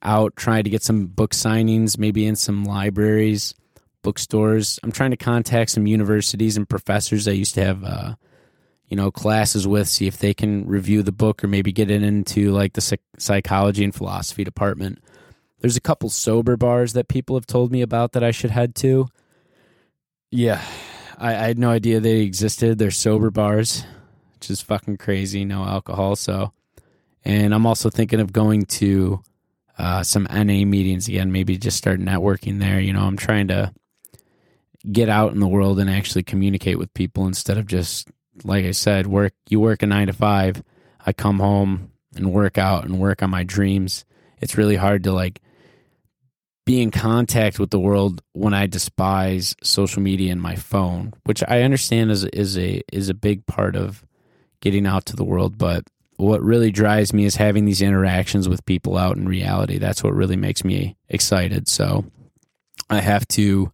out 0.02 0.36
trying 0.36 0.64
to 0.64 0.70
get 0.70 0.82
some 0.82 1.06
book 1.06 1.32
signings, 1.32 1.98
maybe 1.98 2.26
in 2.26 2.36
some 2.36 2.64
libraries, 2.64 3.54
bookstores. 4.02 4.78
I'm 4.82 4.92
trying 4.92 5.10
to 5.10 5.16
contact 5.16 5.70
some 5.70 5.86
universities 5.86 6.56
and 6.56 6.68
professors 6.68 7.28
I 7.28 7.32
used 7.32 7.54
to 7.54 7.64
have, 7.64 7.84
uh, 7.84 8.14
you 8.88 8.96
know, 8.96 9.10
classes 9.10 9.66
with, 9.66 9.88
see 9.88 10.06
if 10.06 10.18
they 10.18 10.34
can 10.34 10.66
review 10.66 11.02
the 11.02 11.12
book 11.12 11.44
or 11.44 11.48
maybe 11.48 11.72
get 11.72 11.90
it 11.90 12.02
into 12.02 12.50
like 12.50 12.72
the 12.72 12.98
psychology 13.18 13.84
and 13.84 13.94
philosophy 13.94 14.44
department. 14.44 14.98
There's 15.60 15.76
a 15.76 15.80
couple 15.80 16.08
sober 16.08 16.56
bars 16.56 16.94
that 16.94 17.08
people 17.08 17.36
have 17.36 17.46
told 17.46 17.70
me 17.70 17.82
about 17.82 18.12
that 18.12 18.24
I 18.24 18.30
should 18.30 18.50
head 18.50 18.74
to. 18.76 19.08
Yeah, 20.30 20.62
I, 21.18 21.34
I 21.34 21.46
had 21.48 21.58
no 21.58 21.70
idea 21.70 22.00
they 22.00 22.20
existed. 22.20 22.78
They're 22.78 22.90
sober 22.90 23.30
bars, 23.30 23.84
which 24.34 24.50
is 24.50 24.62
fucking 24.62 24.96
crazy. 24.96 25.44
No 25.44 25.64
alcohol. 25.64 26.16
So, 26.16 26.52
and 27.24 27.54
I'm 27.54 27.66
also 27.66 27.90
thinking 27.90 28.20
of 28.20 28.32
going 28.32 28.64
to 28.66 29.22
uh, 29.80 30.02
some 30.02 30.26
NA 30.30 30.64
meetings 30.64 31.08
again, 31.08 31.32
maybe 31.32 31.56
just 31.56 31.78
start 31.78 32.00
networking 32.00 32.58
there. 32.58 32.80
You 32.80 32.92
know, 32.92 33.02
I'm 33.02 33.16
trying 33.16 33.48
to 33.48 33.72
get 34.90 35.08
out 35.08 35.32
in 35.32 35.40
the 35.40 35.48
world 35.48 35.80
and 35.80 35.90
actually 35.90 36.22
communicate 36.22 36.78
with 36.78 36.92
people 36.94 37.26
instead 37.26 37.58
of 37.58 37.66
just, 37.66 38.08
like 38.44 38.64
I 38.64 38.72
said, 38.72 39.06
work. 39.06 39.32
You 39.48 39.60
work 39.60 39.82
a 39.82 39.86
nine 39.86 40.08
to 40.08 40.12
five. 40.12 40.62
I 41.04 41.12
come 41.12 41.38
home 41.38 41.92
and 42.14 42.32
work 42.32 42.58
out 42.58 42.84
and 42.84 43.00
work 43.00 43.22
on 43.22 43.30
my 43.30 43.42
dreams. 43.42 44.04
It's 44.40 44.58
really 44.58 44.76
hard 44.76 45.04
to 45.04 45.12
like 45.12 45.40
be 46.66 46.82
in 46.82 46.90
contact 46.90 47.58
with 47.58 47.70
the 47.70 47.80
world 47.80 48.22
when 48.32 48.54
I 48.54 48.66
despise 48.66 49.56
social 49.62 50.02
media 50.02 50.30
and 50.30 50.40
my 50.40 50.56
phone, 50.56 51.14
which 51.24 51.42
I 51.48 51.62
understand 51.62 52.10
is 52.10 52.24
is 52.24 52.58
a 52.58 52.82
is 52.92 53.08
a 53.08 53.14
big 53.14 53.46
part 53.46 53.76
of 53.76 54.04
getting 54.60 54.86
out 54.86 55.06
to 55.06 55.16
the 55.16 55.24
world, 55.24 55.56
but 55.56 55.84
what 56.20 56.42
really 56.42 56.70
drives 56.70 57.12
me 57.12 57.24
is 57.24 57.36
having 57.36 57.64
these 57.64 57.82
interactions 57.82 58.48
with 58.48 58.64
people 58.66 58.96
out 58.96 59.16
in 59.16 59.28
reality. 59.28 59.78
That's 59.78 60.02
what 60.02 60.14
really 60.14 60.36
makes 60.36 60.64
me 60.64 60.96
excited. 61.08 61.68
So 61.68 62.04
I 62.88 63.00
have 63.00 63.26
to 63.28 63.72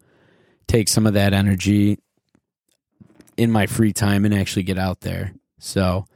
take 0.66 0.88
some 0.88 1.06
of 1.06 1.14
that 1.14 1.32
energy 1.32 1.98
in 3.36 3.50
my 3.50 3.66
free 3.66 3.92
time 3.92 4.24
and 4.24 4.34
actually 4.34 4.62
get 4.62 4.78
out 4.78 5.00
there. 5.00 5.32
So 5.58 6.06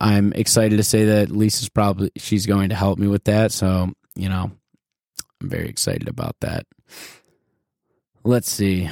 I'm 0.00 0.32
excited 0.32 0.76
to 0.76 0.82
say 0.82 1.06
that 1.06 1.30
Lisa's 1.30 1.68
probably 1.68 2.10
she's 2.16 2.46
going 2.46 2.68
to 2.68 2.74
help 2.74 2.98
me 2.98 3.08
with 3.08 3.24
that. 3.24 3.52
So, 3.52 3.92
you 4.14 4.28
know, 4.28 4.50
I'm 5.40 5.48
very 5.48 5.68
excited 5.68 6.08
about 6.08 6.36
that. 6.40 6.66
Let's 8.24 8.50
see. 8.50 8.88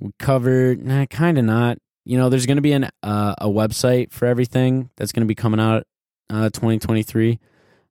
We 0.00 0.12
covered, 0.18 0.84
nah, 0.84 1.06
kind 1.06 1.38
of 1.38 1.44
not. 1.44 1.78
You 2.04 2.18
know, 2.18 2.28
there's 2.28 2.46
going 2.46 2.56
to 2.56 2.62
be 2.62 2.72
an 2.72 2.90
uh, 3.02 3.34
a 3.38 3.46
website 3.46 4.12
for 4.12 4.26
everything 4.26 4.90
that's 4.96 5.12
going 5.12 5.22
to 5.22 5.26
be 5.26 5.34
coming 5.34 5.60
out 5.60 5.86
uh, 6.30 6.50
2023. 6.50 7.38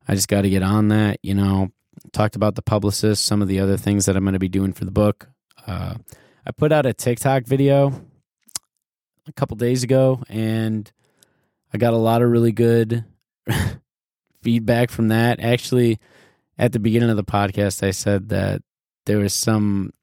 I 0.08 0.15
just 0.15 0.28
got 0.28 0.41
to 0.41 0.50
get 0.50 0.63
on 0.63 0.89
that. 0.89 1.19
You 1.24 1.34
know, 1.34 1.71
talked 2.12 2.36
about 2.36 2.56
the 2.56 2.62
publicist, 2.62 3.26
some 3.26 3.41
of 3.41 3.47
the 3.47 3.60
other 3.60 3.78
things 3.78 4.06
that 4.06 4.17
I'm 4.17 4.24
going 4.24 4.34
to 4.34 4.39
be 4.39 4.50
doing 4.50 4.74
for 4.74 4.86
the 4.86 4.91
book. 4.91 5.30
Uh, 5.65 5.95
I 6.45 6.52
put 6.52 6.71
out 6.71 6.86
a 6.86 6.93
TikTok 6.93 7.43
video 7.45 7.93
a 9.28 9.32
couple 9.34 9.56
days 9.58 9.84
ago, 9.84 10.21
and 10.28 10.91
I 11.74 11.78
got 11.78 11.93
a 11.93 11.97
lot 11.97 12.21
of 12.21 12.30
really 12.30 12.52
good 12.52 13.06
feedback 14.41 14.89
from 14.89 15.10
that. 15.10 15.39
Actually, 15.39 16.00
at 16.58 16.74
the 16.74 16.80
beginning 16.80 17.10
of 17.10 17.17
the 17.17 17.24
podcast, 17.24 17.86
I 17.86 17.91
said 17.91 18.30
that 18.30 18.62
there 19.06 19.19
was 19.19 19.34
some 19.34 19.93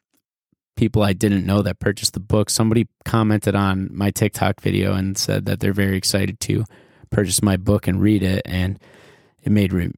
people 0.78 1.02
I 1.02 1.12
didn't 1.12 1.44
know 1.44 1.60
that 1.62 1.80
purchased 1.80 2.14
the 2.14 2.20
book. 2.20 2.48
Somebody 2.48 2.86
commented 3.04 3.56
on 3.56 3.88
my 3.92 4.10
TikTok 4.10 4.60
video 4.60 4.94
and 4.94 5.18
said 5.18 5.44
that 5.46 5.58
they're 5.58 5.72
very 5.72 5.96
excited 5.96 6.38
to 6.40 6.64
purchase 7.10 7.42
my 7.42 7.56
book 7.56 7.88
and 7.88 8.00
read 8.00 8.22
it. 8.22 8.42
And 8.44 8.78
it 9.42 9.50
made, 9.50 9.72
re- 9.72 9.92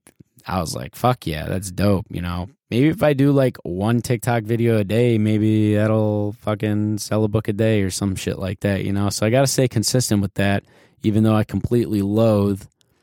I 0.47 0.59
was 0.59 0.75
like, 0.75 0.97
fuck 0.97 1.27
yeah, 1.27 1.45
that's 1.47 1.71
dope. 1.71 2.07
You 2.09 2.23
know, 2.23 2.49
maybe 2.71 2.89
if 2.89 3.03
I 3.03 3.13
do 3.13 3.31
like 3.31 3.59
one 3.63 4.01
TikTok 4.01 4.45
video 4.45 4.79
a 4.79 4.85
day, 4.85 5.19
maybe 5.19 5.75
that'll 5.75 6.33
fucking 6.33 6.97
sell 6.97 7.25
a 7.25 7.29
book 7.29 7.49
a 7.49 7.53
day 7.53 7.83
or 7.83 7.91
some 7.91 8.17
shit 8.17 8.39
like 8.39 8.61
that, 8.61 8.83
you 8.83 8.93
know? 8.95 9.11
So 9.11 9.27
I 9.27 9.31
got 9.31 9.43
to 9.43 9.47
stay 9.47 9.69
consistent 9.69 10.23
with 10.23 10.33
that, 10.35 10.65
even 11.03 11.25
though 11.25 11.37
I 11.37 11.45
completely 11.45 12.01
loathe 12.01 12.63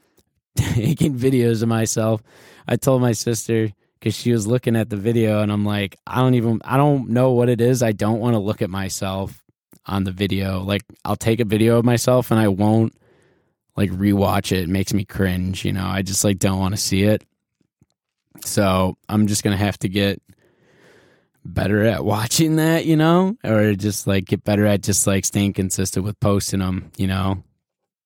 taking 0.55 1.15
videos 1.15 1.61
of 1.61 1.69
myself. 1.69 2.23
I 2.67 2.75
told 2.75 3.03
my 3.03 3.11
sister 3.11 3.69
because 3.99 4.15
she 4.15 4.31
was 4.31 4.47
looking 4.47 4.75
at 4.75 4.89
the 4.89 4.97
video, 4.97 5.41
and 5.41 5.51
I'm 5.51 5.65
like, 5.65 5.97
I 6.05 6.17
don't 6.21 6.35
even, 6.35 6.61
I 6.63 6.77
don't 6.77 7.09
know 7.09 7.31
what 7.31 7.49
it 7.49 7.61
is. 7.61 7.81
I 7.83 7.91
don't 7.91 8.19
want 8.19 8.35
to 8.35 8.39
look 8.39 8.61
at 8.61 8.69
myself 8.69 9.43
on 9.85 10.03
the 10.03 10.11
video. 10.11 10.61
Like, 10.61 10.83
I'll 11.05 11.15
take 11.15 11.39
a 11.39 11.45
video 11.45 11.77
of 11.77 11.85
myself 11.85 12.31
and 12.31 12.39
I 12.39 12.49
won't 12.49 12.93
like 13.77 13.91
rewatch 13.91 14.51
it. 14.51 14.63
It 14.63 14.69
makes 14.69 14.93
me 14.93 15.05
cringe. 15.05 15.63
You 15.63 15.71
know, 15.71 15.85
I 15.85 16.01
just 16.01 16.23
like 16.23 16.39
don't 16.39 16.59
want 16.59 16.73
to 16.73 16.81
see 16.81 17.03
it. 17.03 17.23
So 18.43 18.97
I'm 19.07 19.27
just 19.27 19.43
gonna 19.43 19.57
have 19.57 19.77
to 19.79 19.89
get 19.89 20.21
better 21.45 21.83
at 21.83 22.03
watching 22.03 22.57
that, 22.57 22.85
you 22.85 22.97
know, 22.97 23.37
or 23.43 23.73
just 23.73 24.07
like 24.07 24.25
get 24.25 24.43
better 24.43 24.65
at 24.65 24.81
just 24.81 25.07
like 25.07 25.25
staying 25.25 25.53
consistent 25.53 26.05
with 26.05 26.19
posting 26.19 26.59
them, 26.59 26.91
you 26.97 27.07
know, 27.07 27.43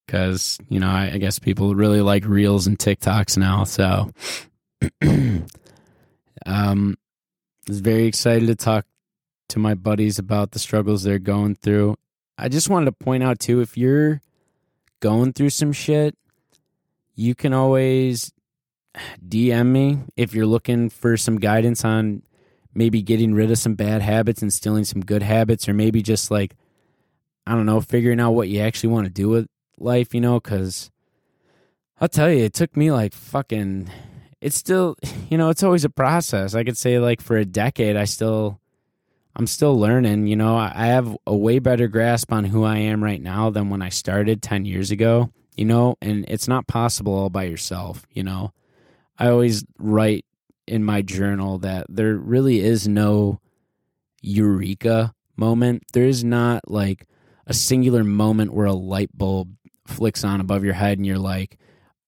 because 0.05 0.59
you 0.69 0.79
know 0.79 0.89
I, 0.89 1.11
I, 1.13 1.17
guess 1.17 1.39
people 1.39 1.73
really 1.73 2.01
like 2.01 2.25
reels 2.25 2.67
and 2.67 2.77
TikToks 2.77 3.37
now. 3.37 3.63
So, 3.63 4.11
um, 6.45 6.97
I 7.67 7.71
was 7.71 7.79
very 7.79 8.05
excited 8.05 8.47
to 8.47 8.55
talk 8.55 8.85
to 9.49 9.59
my 9.59 9.73
buddies 9.73 10.17
about 10.17 10.51
the 10.51 10.59
struggles 10.59 11.03
they're 11.03 11.19
going 11.19 11.55
through. 11.55 11.97
I 12.37 12.49
just 12.49 12.69
wanted 12.69 12.85
to 12.85 12.91
point 12.93 13.23
out 13.23 13.39
too, 13.39 13.61
if 13.61 13.77
you're 13.77 14.21
going 14.99 15.33
through 15.33 15.51
some 15.51 15.73
shit, 15.73 16.17
you 17.15 17.35
can 17.35 17.53
always 17.53 18.31
DM 19.25 19.67
me 19.67 19.99
if 20.15 20.33
you're 20.33 20.45
looking 20.45 20.89
for 20.89 21.17
some 21.17 21.37
guidance 21.37 21.85
on 21.85 22.23
maybe 22.73 23.01
getting 23.01 23.33
rid 23.33 23.51
of 23.51 23.57
some 23.57 23.75
bad 23.75 24.01
habits, 24.01 24.41
and 24.41 24.47
instilling 24.47 24.85
some 24.85 25.01
good 25.01 25.23
habits, 25.23 25.67
or 25.67 25.73
maybe 25.73 26.01
just 26.01 26.31
like 26.31 26.55
I 27.45 27.55
don't 27.55 27.65
know, 27.65 27.81
figuring 27.81 28.19
out 28.19 28.31
what 28.31 28.49
you 28.49 28.61
actually 28.61 28.93
want 28.93 29.07
to 29.07 29.11
do 29.11 29.27
with 29.27 29.47
life, 29.77 30.13
you 30.13 30.21
know, 30.21 30.39
because 30.39 30.91
I'll 31.99 32.07
tell 32.07 32.31
you, 32.31 32.45
it 32.45 32.53
took 32.53 32.77
me 32.77 32.91
like 32.91 33.13
fucking, 33.13 33.89
it's 34.41 34.57
still, 34.57 34.97
you 35.29 35.37
know, 35.37 35.49
it's 35.49 35.63
always 35.63 35.85
a 35.85 35.89
process. 35.89 36.55
I 36.55 36.63
could 36.63 36.77
say 36.77 36.99
like 36.99 37.21
for 37.21 37.37
a 37.37 37.45
decade, 37.45 37.95
I 37.95 38.05
still, 38.05 38.59
I'm 39.35 39.47
still 39.47 39.79
learning, 39.79 40.27
you 40.27 40.35
know, 40.35 40.57
I 40.57 40.87
have 40.87 41.15
a 41.25 41.35
way 41.35 41.59
better 41.59 41.87
grasp 41.87 42.33
on 42.33 42.45
who 42.45 42.63
I 42.63 42.77
am 42.77 43.03
right 43.03 43.21
now 43.21 43.49
than 43.49 43.69
when 43.69 43.81
I 43.81 43.89
started 43.89 44.41
10 44.41 44.65
years 44.65 44.91
ago, 44.91 45.31
you 45.55 45.65
know, 45.65 45.95
and 46.01 46.25
it's 46.27 46.47
not 46.47 46.67
possible 46.67 47.13
all 47.13 47.29
by 47.29 47.43
yourself, 47.43 48.05
you 48.11 48.23
know. 48.23 48.51
I 49.17 49.27
always 49.27 49.63
write 49.77 50.25
in 50.67 50.83
my 50.83 51.01
journal 51.01 51.59
that 51.59 51.85
there 51.87 52.15
really 52.15 52.59
is 52.59 52.87
no 52.87 53.39
eureka 54.21 55.13
moment. 55.37 55.83
There 55.93 56.05
is 56.05 56.23
not 56.23 56.69
like 56.69 57.07
a 57.45 57.53
singular 57.53 58.03
moment 58.03 58.53
where 58.53 58.65
a 58.65 58.73
light 58.73 59.15
bulb 59.15 59.55
flicks 59.85 60.23
on 60.23 60.41
above 60.41 60.63
your 60.63 60.73
head 60.73 60.97
and 60.97 61.05
you're 61.05 61.17
like, 61.17 61.57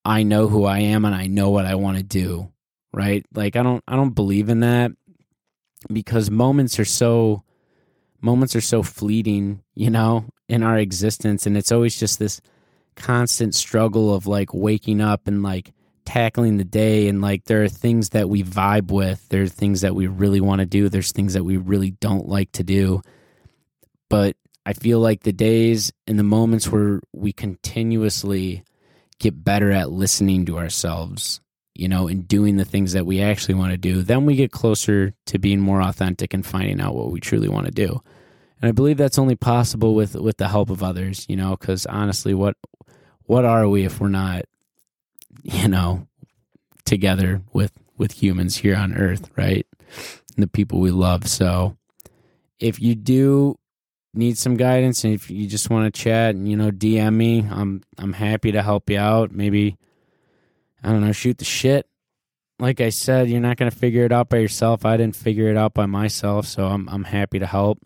I 0.06 0.24
know 0.24 0.48
who 0.48 0.66
I 0.66 0.80
am 0.80 1.06
and 1.06 1.16
I 1.16 1.28
know 1.28 1.50
what 1.50 1.66
I 1.66 1.76
want 1.76 1.98
to 1.98 2.04
do. 2.04 2.52
Right? 2.92 3.26
Like 3.34 3.56
I 3.56 3.64
don't 3.64 3.84
I 3.88 3.96
don't 3.96 4.14
believe 4.14 4.50
in 4.50 4.60
that 4.62 4.92
because 5.92 6.30
moments 6.30 6.80
are 6.80 6.86
so 6.86 7.44
moments 8.22 8.56
are 8.56 8.62
so 8.62 8.84
fleeting, 8.84 9.64
you 9.76 9.90
know, 9.90 10.26
in 10.48 10.64
our 10.64 10.78
existence 10.78 11.46
and 11.46 11.58
it's 11.58 11.72
always 11.72 12.00
just 12.00 12.20
this 12.20 12.40
constant 12.96 13.56
struggle 13.56 14.14
of 14.14 14.28
like 14.28 14.54
waking 14.54 15.02
up 15.02 15.28
and 15.28 15.42
like 15.44 15.74
tackling 16.06 16.58
the 16.58 16.64
day 16.64 17.08
and 17.08 17.22
like 17.22 17.46
there 17.46 17.64
are 17.64 17.70
things 17.70 18.10
that 18.10 18.30
we 18.30 18.44
vibe 18.44 18.92
with, 18.92 19.28
there 19.30 19.44
are 19.44 19.48
things 19.48 19.82
that 19.82 19.96
we 19.96 20.08
really 20.08 20.42
want 20.42 20.60
to 20.60 20.66
do, 20.66 20.90
there's 20.90 21.12
things 21.12 21.34
that 21.34 21.44
we 21.44 21.58
really 21.58 21.92
don't 21.92 22.28
like 22.28 22.52
to 22.54 22.64
do. 22.64 23.02
But 24.10 24.36
I 24.66 24.74
feel 24.74 25.00
like 25.00 25.24
the 25.24 25.34
days 25.34 25.92
and 26.08 26.18
the 26.20 26.24
moments 26.24 26.70
where 26.70 27.02
we 27.14 27.34
continuously 27.34 28.64
get 29.24 29.44
better 29.44 29.72
at 29.72 29.92
listening 29.92 30.46
to 30.46 30.58
ourselves, 30.58 31.42
you 31.74 31.88
know, 31.88 32.08
and 32.08 32.28
doing 32.28 32.58
the 32.58 32.66
things 32.66 32.94
that 32.94 33.06
we 33.06 33.22
actually 33.22 33.56
want 33.56 33.72
to 33.72 33.78
do, 33.78 34.04
then 34.04 34.26
we 34.26 34.36
get 34.36 34.52
closer 34.52 35.14
to 35.26 35.40
being 35.40 35.60
more 35.60 35.82
authentic 35.82 36.34
and 36.34 36.46
finding 36.46 36.80
out 36.80 36.96
what 36.96 37.12
we 37.12 37.20
truly 37.20 37.50
want 37.50 37.66
to 37.66 37.72
do. 37.72 38.02
And 38.62 38.70
I 38.70 38.72
believe 38.72 38.98
that's 38.98 39.20
only 39.20 39.36
possible 39.36 39.96
with 39.96 40.16
with 40.16 40.38
the 40.38 40.48
help 40.48 40.70
of 40.70 40.84
others, 40.84 41.26
you 41.28 41.36
know, 41.36 41.58
cuz 41.58 41.86
honestly 41.86 42.34
what 42.34 42.56
what 43.26 43.46
are 43.46 43.68
we 43.68 43.86
if 43.86 44.00
we're 44.00 44.10
not 44.10 44.44
you 45.44 45.68
know, 45.68 46.08
together 46.86 47.42
with 47.52 47.72
with 47.98 48.12
humans 48.12 48.58
here 48.58 48.76
on 48.76 48.96
earth, 48.96 49.30
right? 49.36 49.68
And 50.36 50.44
the 50.44 50.48
people 50.48 50.80
we 50.80 50.92
love. 50.92 51.28
So 51.28 51.78
if 52.60 52.80
you 52.82 52.96
do 52.96 53.58
need 54.14 54.38
some 54.38 54.56
guidance 54.56 55.04
and 55.04 55.14
if 55.14 55.30
you 55.30 55.48
just 55.48 55.70
want 55.70 55.92
to 55.92 56.02
chat 56.02 56.36
and 56.36 56.48
you 56.48 56.56
know 56.56 56.72
DM 56.72 57.16
me, 57.16 57.48
I'm 57.50 57.82
I'm 57.98 58.14
happy 58.14 58.52
to 58.52 58.62
help 58.62 58.90
you 58.90 59.00
out. 59.00 59.32
Maybe 59.32 59.78
I 60.84 60.90
don't 60.90 61.02
know, 61.02 61.12
shoot 61.12 61.38
the 61.38 61.46
shit. 61.46 61.88
Like 62.60 62.82
I 62.82 62.90
said, 62.90 63.30
you're 63.30 63.42
not 63.42 63.58
going 63.58 63.72
to 63.72 63.78
figure 63.78 64.06
it 64.06 64.12
out 64.12 64.30
by 64.30 64.38
yourself. 64.38 64.86
I 64.86 64.98
didn't 64.98 65.16
figure 65.16 65.50
it 65.50 65.58
out 65.58 65.74
by 65.74 65.86
myself, 65.86 66.46
so 66.46 66.68
I'm 66.68 66.88
I'm 66.90 67.06
happy 67.06 67.40
to 67.40 67.48
help. 67.48 67.80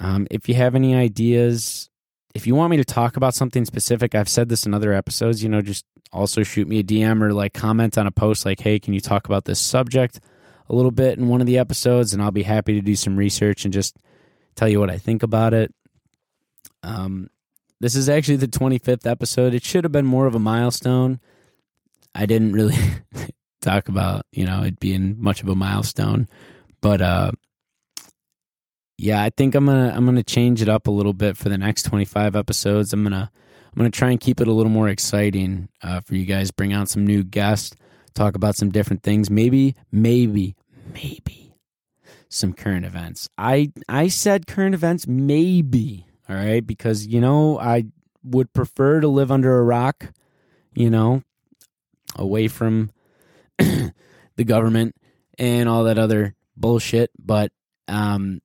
Um, 0.00 0.26
if 0.30 0.48
you 0.48 0.54
have 0.54 0.74
any 0.74 0.94
ideas, 0.94 1.90
if 2.34 2.46
you 2.46 2.54
want 2.54 2.70
me 2.70 2.78
to 2.78 2.84
talk 2.84 3.16
about 3.16 3.34
something 3.34 3.64
specific, 3.64 4.14
I've 4.14 4.28
said 4.28 4.48
this 4.48 4.64
in 4.64 4.72
other 4.72 4.92
episodes, 4.92 5.42
you 5.42 5.48
know, 5.48 5.60
just 5.60 5.84
also 6.12 6.42
shoot 6.42 6.66
me 6.66 6.78
a 6.80 6.82
DM 6.82 7.22
or 7.22 7.32
like 7.32 7.52
comment 7.52 7.98
on 7.98 8.06
a 8.06 8.10
post 8.10 8.44
like, 8.44 8.60
hey, 8.60 8.78
can 8.78 8.94
you 8.94 9.00
talk 9.00 9.26
about 9.26 9.44
this 9.44 9.60
subject 9.60 10.20
a 10.68 10.74
little 10.74 10.90
bit 10.90 11.18
in 11.18 11.28
one 11.28 11.40
of 11.40 11.46
the 11.46 11.58
episodes? 11.58 12.12
And 12.12 12.22
I'll 12.22 12.30
be 12.30 12.42
happy 12.42 12.74
to 12.74 12.80
do 12.80 12.96
some 12.96 13.16
research 13.16 13.64
and 13.64 13.72
just 13.72 13.96
tell 14.54 14.68
you 14.68 14.80
what 14.80 14.90
I 14.90 14.98
think 14.98 15.22
about 15.22 15.54
it. 15.54 15.74
Um, 16.82 17.28
this 17.80 17.94
is 17.94 18.08
actually 18.08 18.36
the 18.36 18.48
25th 18.48 19.06
episode. 19.06 19.54
It 19.54 19.64
should 19.64 19.84
have 19.84 19.92
been 19.92 20.06
more 20.06 20.26
of 20.26 20.34
a 20.34 20.38
milestone. 20.38 21.20
I 22.14 22.26
didn't 22.26 22.52
really 22.52 22.76
talk 23.60 23.88
about, 23.88 24.26
you 24.32 24.44
know, 24.44 24.62
it 24.62 24.78
being 24.80 25.16
much 25.18 25.42
of 25.42 25.48
a 25.48 25.54
milestone, 25.54 26.28
but 26.80 27.00
uh 27.00 27.32
yeah, 28.98 29.22
I 29.22 29.30
think 29.30 29.54
I'm 29.54 29.64
gonna 29.64 29.92
I'm 29.96 30.04
gonna 30.04 30.22
change 30.22 30.60
it 30.60 30.68
up 30.68 30.86
a 30.86 30.90
little 30.90 31.14
bit 31.14 31.36
for 31.36 31.48
the 31.48 31.56
next 31.56 31.84
25 31.84 32.36
episodes. 32.36 32.92
I'm 32.92 33.02
gonna 33.02 33.30
I'm 33.72 33.78
gonna 33.78 33.90
try 33.90 34.10
and 34.10 34.20
keep 34.20 34.42
it 34.42 34.48
a 34.48 34.52
little 34.52 34.70
more 34.70 34.88
exciting 34.90 35.70
uh, 35.82 36.00
for 36.00 36.16
you 36.16 36.26
guys. 36.26 36.50
Bring 36.50 36.74
out 36.74 36.90
some 36.90 37.06
new 37.06 37.24
guests, 37.24 37.74
talk 38.14 38.34
about 38.34 38.56
some 38.56 38.68
different 38.70 39.02
things. 39.02 39.30
Maybe, 39.30 39.74
maybe, 39.90 40.54
maybe 40.92 41.39
some 42.30 42.54
current 42.54 42.86
events. 42.86 43.28
I 43.36 43.72
I 43.88 44.08
said 44.08 44.46
current 44.46 44.74
events, 44.74 45.06
maybe. 45.06 46.06
All 46.28 46.36
right, 46.36 46.66
because 46.66 47.06
you 47.06 47.20
know 47.20 47.58
I 47.58 47.84
would 48.22 48.52
prefer 48.54 49.00
to 49.00 49.08
live 49.08 49.30
under 49.30 49.58
a 49.58 49.62
rock. 49.62 50.12
You 50.74 50.88
know, 50.88 51.22
away 52.16 52.48
from 52.48 52.90
the 53.58 54.44
government 54.44 54.94
and 55.38 55.68
all 55.68 55.84
that 55.84 55.98
other 55.98 56.34
bullshit, 56.56 57.10
but 57.18 57.52
um 57.88 58.40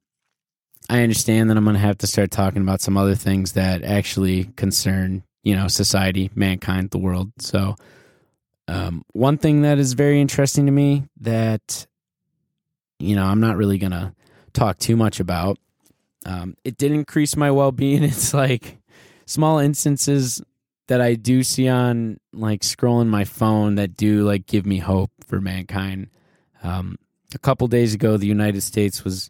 I 0.89 1.01
understand 1.01 1.49
that 1.49 1.57
I'm 1.57 1.63
going 1.63 1.75
to 1.75 1.79
have 1.79 1.97
to 1.99 2.07
start 2.07 2.31
talking 2.31 2.61
about 2.61 2.81
some 2.81 2.97
other 2.97 3.15
things 3.15 3.53
that 3.53 3.83
actually 3.83 4.45
concern, 4.55 5.23
you 5.43 5.55
know, 5.55 5.67
society, 5.67 6.29
mankind, 6.35 6.91
the 6.91 6.99
world. 6.99 7.31
So, 7.39 7.75
um, 8.67 9.03
one 9.13 9.37
thing 9.37 9.61
that 9.63 9.79
is 9.79 9.93
very 9.93 10.21
interesting 10.21 10.65
to 10.67 10.71
me 10.71 11.05
that, 11.21 11.87
you 12.99 13.15
know, 13.15 13.23
I'm 13.23 13.39
not 13.39 13.57
really 13.57 13.77
going 13.77 13.91
to 13.91 14.13
talk 14.53 14.77
too 14.79 14.95
much 14.95 15.19
about. 15.19 15.57
Um, 16.25 16.55
it 16.63 16.77
did 16.77 16.91
increase 16.91 17.35
my 17.35 17.51
well 17.51 17.71
being. 17.71 18.03
It's 18.03 18.33
like 18.33 18.77
small 19.25 19.59
instances 19.59 20.41
that 20.87 21.01
I 21.01 21.15
do 21.15 21.43
see 21.43 21.67
on 21.67 22.19
like 22.31 22.61
scrolling 22.61 23.07
my 23.07 23.23
phone 23.23 23.75
that 23.75 23.97
do 23.97 24.23
like 24.23 24.45
give 24.45 24.65
me 24.65 24.77
hope 24.77 25.11
for 25.25 25.41
mankind. 25.41 26.09
Um, 26.63 26.97
a 27.33 27.39
couple 27.39 27.67
days 27.67 27.93
ago, 27.93 28.17
the 28.17 28.27
United 28.27 28.61
States 28.61 29.03
was 29.03 29.29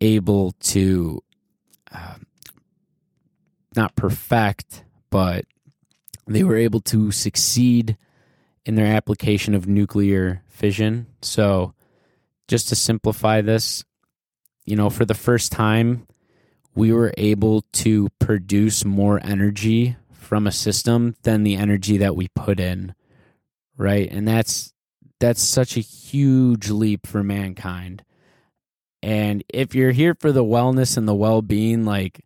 able 0.00 0.52
to 0.60 1.22
uh, 1.92 2.16
not 3.76 3.94
perfect, 3.94 4.84
but 5.10 5.44
they 6.26 6.44
were 6.44 6.56
able 6.56 6.80
to 6.80 7.10
succeed 7.10 7.96
in 8.64 8.74
their 8.74 8.94
application 8.94 9.54
of 9.54 9.66
nuclear 9.66 10.42
fission. 10.48 11.06
So, 11.20 11.74
just 12.52 12.68
to 12.68 12.76
simplify 12.76 13.40
this, 13.40 13.82
you 14.66 14.76
know, 14.76 14.90
for 14.90 15.06
the 15.06 15.14
first 15.14 15.52
time, 15.52 16.06
we 16.74 16.92
were 16.92 17.10
able 17.16 17.64
to 17.72 18.10
produce 18.18 18.84
more 18.84 19.18
energy 19.24 19.96
from 20.12 20.46
a 20.46 20.52
system 20.52 21.16
than 21.22 21.44
the 21.44 21.56
energy 21.56 21.96
that 21.96 22.14
we 22.14 22.28
put 22.34 22.60
in, 22.60 22.94
right? 23.78 24.06
And 24.12 24.28
that's 24.28 24.70
that's 25.18 25.40
such 25.40 25.78
a 25.78 25.80
huge 25.80 26.68
leap 26.68 27.06
for 27.06 27.22
mankind. 27.22 28.04
And 29.02 29.42
if 29.48 29.74
you're 29.74 29.92
here 29.92 30.14
for 30.20 30.30
the 30.30 30.44
wellness 30.44 30.98
and 30.98 31.08
the 31.08 31.14
well 31.14 31.40
being, 31.40 31.86
like 31.86 32.22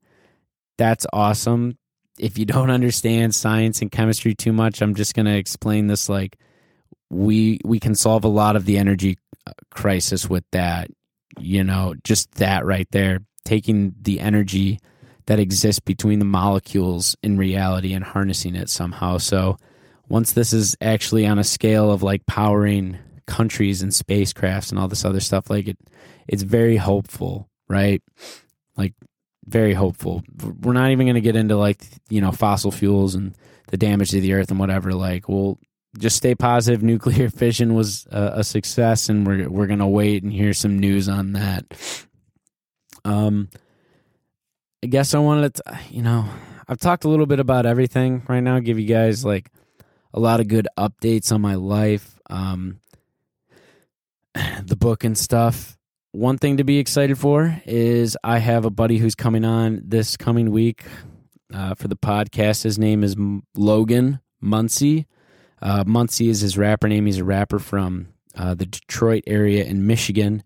that's 0.77 1.07
awesome. 1.13 1.79
If 2.19 2.37
you 2.37 2.47
don't 2.47 2.71
understand 2.81 3.33
science 3.33 3.81
and 3.81 3.93
chemistry 3.93 4.35
too 4.35 4.53
much, 4.53 4.83
I'm 4.83 4.97
just 4.97 5.15
going 5.15 5.27
to 5.27 5.37
explain 5.37 5.87
this 5.87 6.09
like 6.09 6.37
we 7.11 7.61
we 7.65 7.79
can 7.79 7.95
solve 7.95 8.25
a 8.25 8.29
lot 8.29 8.57
of 8.57 8.65
the 8.65 8.77
energy 8.79 9.19
crisis 9.71 10.29
with 10.29 10.45
that. 10.53 10.91
You 11.39 11.65
know, 11.65 11.95
just 12.03 12.37
that 12.37 12.65
right 12.65 12.89
there, 12.93 13.21
taking 13.45 13.95
the 14.01 14.21
energy 14.21 14.79
that 15.27 15.39
exists 15.39 15.81
between 15.81 16.19
the 16.19 16.25
molecules 16.25 17.17
in 17.23 17.37
reality 17.37 17.93
and 17.93 18.05
harnessing 18.05 18.55
it 18.55 18.71
somehow. 18.71 19.19
So 19.19 19.59
once 20.09 20.33
this 20.33 20.53
is 20.53 20.77
actually 20.81 21.27
on 21.27 21.39
a 21.39 21.45
scale 21.45 21.91
of 21.91 22.03
like 22.03 22.27
powering 22.27 22.99
countries 23.27 23.83
and 23.83 23.93
spacecrafts 23.93 24.71
and 24.71 24.79
all 24.79 24.89
this 24.89 25.05
other 25.05 25.21
stuff 25.21 25.51
like 25.51 25.67
it 25.67 25.79
it's 26.29 26.43
very 26.43 26.77
hopeful 26.77 27.49
right 27.69 28.03
like 28.77 28.95
very 29.47 29.75
hopeful 29.75 30.23
we're 30.63 30.73
not 30.73 30.91
even 30.91 31.07
going 31.07 31.15
to 31.15 31.21
get 31.21 31.37
into 31.37 31.57
like 31.57 31.85
you 32.09 32.21
know 32.21 32.31
fossil 32.31 32.71
fuels 32.71 33.15
and 33.15 33.37
the 33.69 33.77
damage 33.77 34.11
to 34.11 34.21
the 34.21 34.33
earth 34.33 34.51
and 34.51 34.61
whatever 34.61 34.95
like 34.95 35.29
we'll 35.29 35.59
just 35.99 36.17
stay 36.17 36.35
positive 36.35 36.83
nuclear 36.83 37.29
fission 37.43 37.75
was 37.75 38.07
a, 38.11 38.33
a 38.37 38.45
success 38.45 39.09
and 39.09 39.27
we're 39.27 39.49
we're 39.49 39.67
to 39.67 39.87
wait 39.87 40.23
and 40.23 40.33
hear 40.33 40.53
some 40.53 40.79
news 40.79 41.09
on 41.09 41.33
that 41.33 41.65
um 43.05 43.49
i 44.83 44.87
guess 44.87 45.15
i 45.15 45.19
wanted 45.19 45.55
to 45.55 45.63
you 45.91 46.03
know 46.03 46.25
i've 46.69 46.79
talked 46.79 47.05
a 47.05 47.09
little 47.09 47.27
bit 47.27 47.41
about 47.41 47.67
everything 47.67 48.23
right 48.29 48.41
now 48.41 48.59
give 48.59 48.79
you 48.79 48.87
guys 48.87 49.25
like 49.25 49.51
a 50.13 50.21
lot 50.21 50.41
of 50.41 50.49
good 50.49 50.69
updates 50.79 51.33
on 51.33 51.41
my 51.41 51.55
life 51.55 52.19
um 52.31 52.81
the 54.65 54.77
book 54.77 55.05
and 55.05 55.17
stuff. 55.17 55.77
One 56.13 56.39
thing 56.39 56.57
to 56.57 56.65
be 56.65 56.79
excited 56.79 57.19
for 57.19 57.61
is 57.67 58.17
I 58.25 58.39
have 58.39 58.65
a 58.65 58.71
buddy 58.71 58.99
who's 58.99 59.15
coming 59.15 59.45
on 59.45 59.83
this 59.85 60.17
coming 60.17 60.51
week 60.51 60.85
uh, 61.53 61.75
for 61.75 61.89
the 61.89 61.97
podcast. 61.97 62.63
His 62.63 62.79
name 62.79 63.05
is 63.05 63.17
Logan 63.55 64.21
Muncie. 64.41 65.07
Uh, 65.61 65.85
Muncie 65.87 66.29
is 66.29 66.41
his 66.41 66.59
rapper 66.59 66.89
name. 66.89 67.07
He's 67.07 67.19
a 67.19 67.25
rapper 67.25 67.59
from 67.59 68.09
uh, 68.37 68.55
the 68.55 68.67
Detroit 68.67 69.25
area 69.27 69.65
in 69.65 69.87
Michigan. 69.87 70.43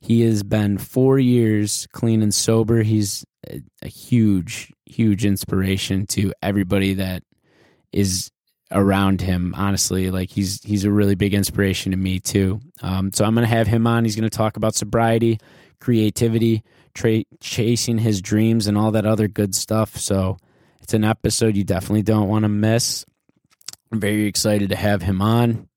He 0.00 0.22
has 0.22 0.42
been 0.42 0.78
four 0.78 1.18
years 1.18 1.86
clean 1.92 2.22
and 2.22 2.34
sober. 2.34 2.82
He's 2.82 3.24
a, 3.48 3.62
a 3.82 3.88
huge, 3.88 4.72
huge 4.86 5.24
inspiration 5.24 6.06
to 6.08 6.32
everybody 6.42 6.94
that 6.94 7.22
is 7.92 8.30
around 8.72 9.20
him 9.20 9.52
honestly 9.56 10.12
like 10.12 10.30
he's 10.30 10.62
he's 10.62 10.84
a 10.84 10.90
really 10.90 11.16
big 11.16 11.34
inspiration 11.34 11.90
to 11.90 11.98
me 11.98 12.20
too 12.20 12.60
um, 12.82 13.12
so 13.12 13.24
i'm 13.24 13.34
gonna 13.34 13.46
have 13.46 13.66
him 13.66 13.84
on 13.84 14.04
he's 14.04 14.14
gonna 14.14 14.30
talk 14.30 14.56
about 14.56 14.76
sobriety 14.76 15.40
creativity 15.80 16.62
tra- 16.94 17.24
chasing 17.40 17.98
his 17.98 18.22
dreams 18.22 18.68
and 18.68 18.78
all 18.78 18.92
that 18.92 19.04
other 19.04 19.26
good 19.26 19.56
stuff 19.56 19.96
so 19.96 20.36
it's 20.82 20.94
an 20.94 21.02
episode 21.02 21.56
you 21.56 21.64
definitely 21.64 22.02
don't 22.02 22.28
want 22.28 22.44
to 22.44 22.48
miss 22.48 23.04
i'm 23.92 24.00
very 24.00 24.26
excited 24.26 24.70
to 24.70 24.76
have 24.76 25.02
him 25.02 25.20
on 25.22 25.68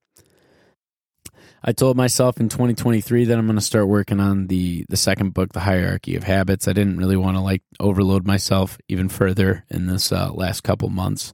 i 1.63 1.71
told 1.71 1.97
myself 1.97 2.39
in 2.39 2.49
2023 2.49 3.25
that 3.25 3.37
i'm 3.37 3.45
going 3.45 3.55
to 3.55 3.61
start 3.61 3.87
working 3.87 4.19
on 4.19 4.47
the 4.47 4.85
the 4.89 4.97
second 4.97 5.33
book 5.33 5.53
the 5.53 5.59
hierarchy 5.59 6.15
of 6.15 6.23
habits 6.23 6.67
i 6.67 6.73
didn't 6.73 6.97
really 6.97 7.17
want 7.17 7.37
to 7.37 7.41
like 7.41 7.63
overload 7.79 8.25
myself 8.25 8.77
even 8.87 9.09
further 9.09 9.65
in 9.69 9.87
this 9.87 10.11
uh, 10.11 10.31
last 10.33 10.61
couple 10.61 10.89
months 10.89 11.33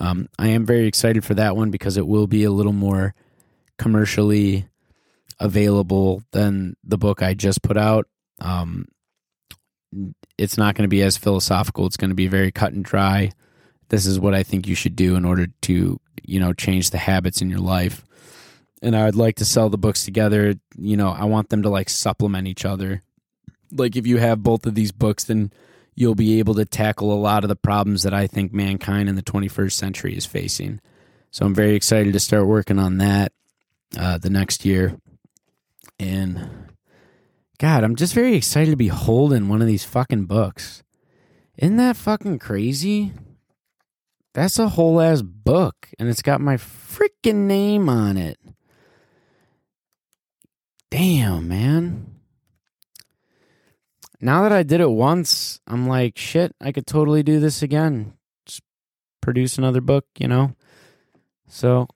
um, 0.00 0.28
I 0.38 0.48
am 0.48 0.64
very 0.64 0.86
excited 0.86 1.24
for 1.24 1.34
that 1.34 1.56
one 1.56 1.70
because 1.70 1.98
it 1.98 2.06
will 2.06 2.26
be 2.26 2.44
a 2.44 2.50
little 2.50 2.72
more 2.72 3.14
commercially 3.78 4.66
available 5.38 6.22
than 6.32 6.74
the 6.82 6.98
book 6.98 7.22
I 7.22 7.34
just 7.34 7.62
put 7.62 7.76
out. 7.76 8.06
Um, 8.40 8.86
it's 10.38 10.56
not 10.56 10.74
going 10.74 10.84
to 10.84 10.88
be 10.88 11.02
as 11.02 11.18
philosophical. 11.18 11.84
It's 11.86 11.98
going 11.98 12.10
to 12.10 12.16
be 12.16 12.28
very 12.28 12.50
cut 12.50 12.72
and 12.72 12.84
dry. 12.84 13.32
This 13.90 14.06
is 14.06 14.18
what 14.18 14.34
I 14.34 14.42
think 14.42 14.66
you 14.66 14.74
should 14.74 14.96
do 14.96 15.16
in 15.16 15.24
order 15.24 15.48
to, 15.62 16.00
you 16.24 16.40
know, 16.40 16.52
change 16.52 16.90
the 16.90 16.98
habits 16.98 17.42
in 17.42 17.50
your 17.50 17.60
life. 17.60 18.04
And 18.82 18.96
I 18.96 19.04
would 19.04 19.16
like 19.16 19.36
to 19.36 19.44
sell 19.44 19.68
the 19.68 19.76
books 19.76 20.04
together. 20.04 20.54
You 20.78 20.96
know, 20.96 21.10
I 21.10 21.24
want 21.24 21.50
them 21.50 21.62
to 21.62 21.68
like 21.68 21.90
supplement 21.90 22.48
each 22.48 22.64
other. 22.64 23.02
Like 23.70 23.96
if 23.96 24.06
you 24.06 24.16
have 24.18 24.42
both 24.42 24.64
of 24.64 24.74
these 24.74 24.92
books, 24.92 25.24
then 25.24 25.52
you'll 25.94 26.14
be 26.14 26.38
able 26.38 26.54
to 26.54 26.64
tackle 26.64 27.12
a 27.12 27.14
lot 27.14 27.44
of 27.44 27.48
the 27.48 27.56
problems 27.56 28.04
that 28.04 28.14
I 28.14 28.26
think 28.26 28.52
mankind 28.52 29.08
in 29.08 29.16
the 29.16 29.22
21st 29.22 29.72
century 29.72 30.16
is 30.16 30.24
facing. 30.24 30.80
So 31.30 31.44
I'm 31.44 31.54
very 31.54 31.74
excited 31.74 32.12
to 32.12 32.20
start 32.20 32.46
working 32.46 32.78
on 32.78 32.98
that 32.98 33.32
uh, 33.98 34.18
the 34.18 34.30
next 34.30 34.64
year. 34.64 34.96
And 35.98 36.68
God, 37.58 37.84
I'm 37.84 37.96
just 37.96 38.14
very 38.14 38.34
excited 38.34 38.70
to 38.70 38.76
be 38.76 38.88
holding 38.88 39.48
one 39.48 39.60
of 39.60 39.66
these 39.66 39.84
fucking 39.84 40.24
books. 40.24 40.82
Isn't 41.58 41.76
that 41.76 41.96
fucking 41.96 42.38
crazy? 42.38 43.12
That's 44.40 44.58
a 44.58 44.70
whole 44.70 45.02
ass 45.02 45.20
book, 45.20 45.90
and 45.98 46.08
it's 46.08 46.22
got 46.22 46.40
my 46.40 46.56
freaking 46.56 47.44
name 47.44 47.90
on 47.90 48.16
it. 48.16 48.38
Damn, 50.90 51.46
man. 51.46 52.06
Now 54.18 54.44
that 54.44 54.52
I 54.52 54.62
did 54.62 54.80
it 54.80 54.88
once, 54.88 55.60
I'm 55.66 55.86
like, 55.86 56.16
shit, 56.16 56.56
I 56.58 56.72
could 56.72 56.86
totally 56.86 57.22
do 57.22 57.38
this 57.38 57.60
again. 57.60 58.14
Just 58.46 58.62
produce 59.20 59.58
another 59.58 59.82
book, 59.82 60.06
you 60.18 60.26
know? 60.26 60.54
So, 61.46 61.86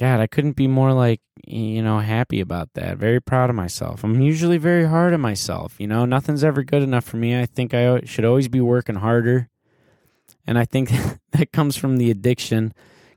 God, 0.00 0.18
I 0.18 0.26
couldn't 0.26 0.56
be 0.56 0.66
more 0.66 0.92
like, 0.92 1.20
you 1.46 1.82
know, 1.82 2.00
happy 2.00 2.40
about 2.40 2.70
that. 2.74 2.98
Very 2.98 3.20
proud 3.20 3.48
of 3.48 3.54
myself. 3.54 4.02
I'm 4.02 4.20
usually 4.20 4.58
very 4.58 4.86
hard 4.86 5.14
on 5.14 5.20
myself. 5.20 5.76
You 5.78 5.86
know, 5.86 6.04
nothing's 6.04 6.42
ever 6.42 6.64
good 6.64 6.82
enough 6.82 7.04
for 7.04 7.16
me. 7.16 7.40
I 7.40 7.46
think 7.46 7.74
I 7.74 8.00
should 8.00 8.24
always 8.24 8.48
be 8.48 8.60
working 8.60 8.96
harder. 8.96 9.50
And 10.46 10.58
I 10.58 10.64
think 10.64 10.90
that 11.32 11.52
comes 11.52 11.76
from 11.76 11.96
the 11.96 12.10
addiction 12.10 12.72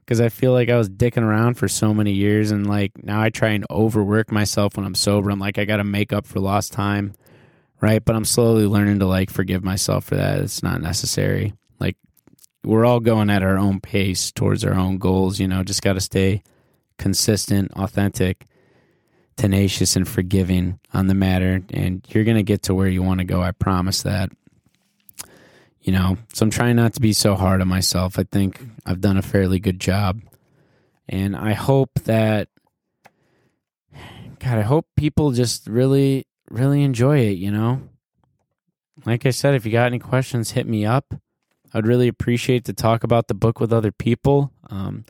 because 0.09 0.19
I 0.19 0.29
feel 0.29 0.53
like 0.53 0.69
I 0.69 0.77
was 0.77 0.89
dicking 0.89 1.21
around 1.21 1.55
for 1.55 1.67
so 1.67 1.93
many 1.93 2.13
years. 2.13 2.49
And 2.49 2.67
like 2.67 3.03
now 3.03 3.21
I 3.21 3.29
try 3.29 3.49
and 3.49 3.65
overwork 3.69 4.31
myself 4.31 4.75
when 4.75 4.85
I'm 4.85 4.95
sober. 4.95 5.29
I'm 5.29 5.39
like, 5.39 5.59
I 5.59 5.65
got 5.65 5.77
to 5.77 5.83
make 5.83 6.11
up 6.11 6.25
for 6.25 6.39
lost 6.39 6.73
time. 6.73 7.13
Right. 7.79 8.03
But 8.03 8.15
I'm 8.15 8.25
slowly 8.25 8.65
learning 8.65 8.99
to 8.99 9.05
like 9.05 9.29
forgive 9.29 9.63
myself 9.63 10.05
for 10.05 10.15
that. 10.15 10.39
It's 10.39 10.63
not 10.63 10.81
necessary. 10.81 11.53
Like 11.79 11.95
we're 12.63 12.85
all 12.85 12.99
going 12.99 13.29
at 13.29 13.43
our 13.43 13.57
own 13.57 13.79
pace 13.79 14.31
towards 14.31 14.65
our 14.65 14.73
own 14.73 14.97
goals. 14.97 15.39
You 15.39 15.47
know, 15.47 15.63
just 15.63 15.83
got 15.83 15.93
to 15.93 16.01
stay 16.01 16.41
consistent, 16.97 17.71
authentic, 17.73 18.47
tenacious, 19.37 19.95
and 19.95 20.07
forgiving 20.07 20.79
on 20.93 21.05
the 21.05 21.13
matter. 21.13 21.61
And 21.69 22.05
you're 22.09 22.25
going 22.25 22.37
to 22.37 22.43
get 22.43 22.63
to 22.63 22.73
where 22.75 22.87
you 22.87 23.03
want 23.03 23.19
to 23.19 23.25
go. 23.25 23.41
I 23.41 23.51
promise 23.51 24.01
that. 24.03 24.31
You 25.81 25.93
know, 25.93 26.17
so 26.33 26.43
I'm 26.43 26.49
trying 26.49 26.75
not 26.75 26.93
to 26.93 27.01
be 27.01 27.13
so 27.13 27.35
hard 27.35 27.61
on 27.61 27.67
myself. 27.67 28.19
I 28.19 28.23
think 28.23 28.59
I've 28.85 29.01
done 29.01 29.17
a 29.17 29.21
fairly 29.21 29.59
good 29.59 29.79
job. 29.79 30.21
And 31.07 31.35
I 31.35 31.53
hope 31.53 31.91
that, 32.03 32.49
God, 34.39 34.59
I 34.59 34.61
hope 34.61 34.85
people 34.95 35.31
just 35.31 35.67
really, 35.67 36.27
really 36.51 36.83
enjoy 36.83 37.19
it, 37.19 37.37
you 37.37 37.49
know? 37.49 37.81
Like 39.05 39.25
I 39.25 39.31
said, 39.31 39.55
if 39.55 39.65
you 39.65 39.71
got 39.71 39.87
any 39.87 39.99
questions, 39.99 40.51
hit 40.51 40.67
me 40.67 40.85
up. 40.85 41.15
I'd 41.73 41.87
really 41.87 42.07
appreciate 42.07 42.65
to 42.65 42.73
talk 42.73 43.03
about 43.03 43.27
the 43.27 43.33
book 43.33 43.59
with 43.59 43.71
other 43.71 43.91
people. 43.91 44.51
Um, 44.69 45.05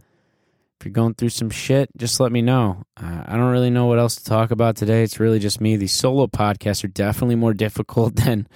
if 0.79 0.86
you're 0.86 0.93
going 0.93 1.15
through 1.15 1.29
some 1.29 1.49
shit, 1.49 1.89
just 1.97 2.19
let 2.19 2.32
me 2.32 2.41
know. 2.41 2.84
Uh, 2.95 3.23
I 3.25 3.36
don't 3.36 3.51
really 3.51 3.69
know 3.69 3.88
what 3.88 3.99
else 3.99 4.15
to 4.15 4.23
talk 4.23 4.51
about 4.51 4.77
today. 4.77 5.03
It's 5.03 5.19
really 5.19 5.39
just 5.39 5.60
me. 5.60 5.75
These 5.75 5.93
solo 5.93 6.27
podcasts 6.27 6.84
are 6.84 6.89
definitely 6.89 7.36
more 7.36 7.53
difficult 7.65 8.15
than 8.15 8.47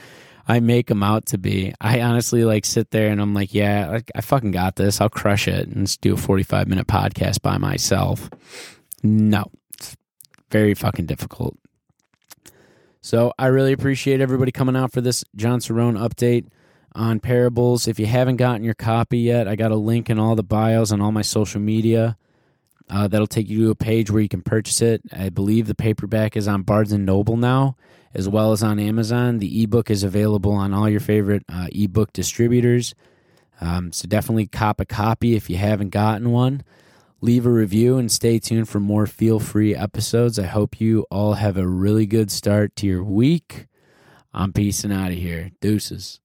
I 0.48 0.60
make 0.60 0.88
them 0.88 1.04
out 1.04 1.26
to 1.28 1.38
be. 1.38 1.74
I 1.80 2.02
honestly 2.02 2.44
like 2.44 2.66
sit 2.66 2.92
there 2.92 3.10
and 3.10 3.22
I'm 3.22 3.34
like, 3.34 3.54
yeah, 3.54 3.90
like 3.90 4.12
I 4.14 4.22
fucking 4.22 4.52
got 4.52 4.76
this. 4.76 5.00
I'll 5.00 5.10
crush 5.10 5.48
it 5.48 5.68
and 5.70 5.88
just 5.88 6.02
do 6.02 6.14
a 6.14 6.18
45 6.18 6.68
minute 6.68 6.88
podcast 6.88 7.42
by 7.42 7.58
myself. 7.58 8.30
No, 9.02 9.46
it's 9.74 9.96
very 10.52 10.74
fucking 10.74 11.06
difficult. 11.06 11.58
So 13.02 13.34
I 13.38 13.48
really 13.48 13.74
appreciate 13.74 14.22
everybody 14.22 14.52
coming 14.52 14.76
out 14.76 14.92
for 14.92 15.02
this 15.02 15.24
Jon 15.36 15.60
Cerone 15.60 15.98
update 15.98 16.48
on 16.96 17.20
parables. 17.20 17.88
If 17.88 18.00
you 18.00 18.06
haven't 18.06 18.38
gotten 18.38 18.64
your 18.64 18.74
copy 18.74 19.20
yet, 19.20 19.48
I 19.48 19.56
got 19.56 19.72
a 19.72 19.76
link 19.76 20.10
in 20.10 20.20
all 20.20 20.36
the 20.36 20.44
bios 20.44 20.92
on 20.92 21.02
all 21.02 21.12
my 21.12 21.22
social 21.22 21.60
media. 21.60 22.18
Uh, 22.94 23.08
that'll 23.08 23.26
take 23.26 23.50
you 23.50 23.66
to 23.66 23.72
a 23.72 23.76
page 23.76 24.12
where 24.12 24.22
you 24.22 24.30
can 24.30 24.44
purchase 24.44 24.80
it. 24.80 25.02
I 25.12 25.30
believe 25.30 25.66
the 25.66 25.74
paperback 25.74 26.38
is 26.38 26.48
on 26.48 26.62
Barnes 26.62 26.92
and 26.92 27.08
Noble 27.08 27.38
now, 27.38 27.76
as 28.14 28.30
well 28.30 28.52
as 28.52 28.62
on 28.62 28.78
Amazon. 28.78 29.40
The 29.40 29.64
ebook 29.64 29.90
is 29.90 30.04
available 30.04 30.52
on 30.52 30.76
all 30.76 30.88
your 30.88 31.00
favorite 31.00 31.44
uh, 31.52 31.68
ebook 31.72 32.14
distributors. 32.14 32.94
Um, 33.60 33.92
so 33.92 34.08
definitely 34.08 34.46
cop 34.46 34.80
a 34.80 34.86
copy 34.86 35.36
if 35.36 35.50
you 35.50 35.58
haven't 35.58 35.90
gotten 35.90 36.30
one. 36.30 36.64
Leave 37.20 37.48
a 37.48 37.50
review 37.50 37.98
and 37.98 38.12
stay 38.12 38.38
tuned 38.38 38.70
for 38.70 38.80
more 38.80 39.08
feel 39.08 39.40
free 39.40 39.76
episodes. 39.76 40.38
I 40.38 40.46
hope 40.46 40.80
you 40.80 41.08
all 41.10 41.34
have 41.34 41.58
a 41.58 41.68
really 41.68 42.06
good 42.06 42.30
start 42.30 42.76
to 42.76 42.86
your 42.86 43.04
week. 43.04 43.66
I'm 44.36 44.54
peacing 44.54 44.92
out 44.92 45.12
of 45.12 45.18
here. 45.18 45.50
Deuces. 45.62 46.20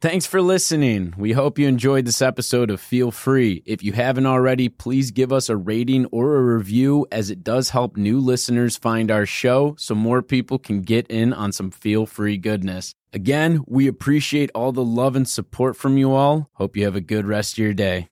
Thanks 0.00 0.24
for 0.24 0.40
listening. 0.40 1.12
We 1.18 1.32
hope 1.32 1.58
you 1.58 1.68
enjoyed 1.68 2.06
this 2.06 2.22
episode 2.22 2.70
of 2.70 2.80
Feel 2.80 3.10
Free. 3.10 3.62
If 3.66 3.82
you 3.82 3.92
haven't 3.92 4.24
already, 4.24 4.70
please 4.70 5.10
give 5.10 5.30
us 5.30 5.50
a 5.50 5.58
rating 5.58 6.06
or 6.06 6.36
a 6.36 6.56
review 6.56 7.06
as 7.12 7.28
it 7.28 7.44
does 7.44 7.68
help 7.68 7.98
new 7.98 8.18
listeners 8.18 8.78
find 8.78 9.10
our 9.10 9.26
show 9.26 9.74
so 9.78 9.94
more 9.94 10.22
people 10.22 10.58
can 10.58 10.80
get 10.80 11.06
in 11.08 11.34
on 11.34 11.52
some 11.52 11.70
Feel 11.70 12.06
Free 12.06 12.38
goodness. 12.38 12.94
Again, 13.12 13.62
we 13.66 13.86
appreciate 13.86 14.50
all 14.54 14.72
the 14.72 14.82
love 14.82 15.16
and 15.16 15.28
support 15.28 15.76
from 15.76 15.98
you 15.98 16.12
all. 16.12 16.48
Hope 16.54 16.78
you 16.78 16.86
have 16.86 16.96
a 16.96 17.02
good 17.02 17.26
rest 17.26 17.52
of 17.54 17.58
your 17.58 17.74
day. 17.74 18.08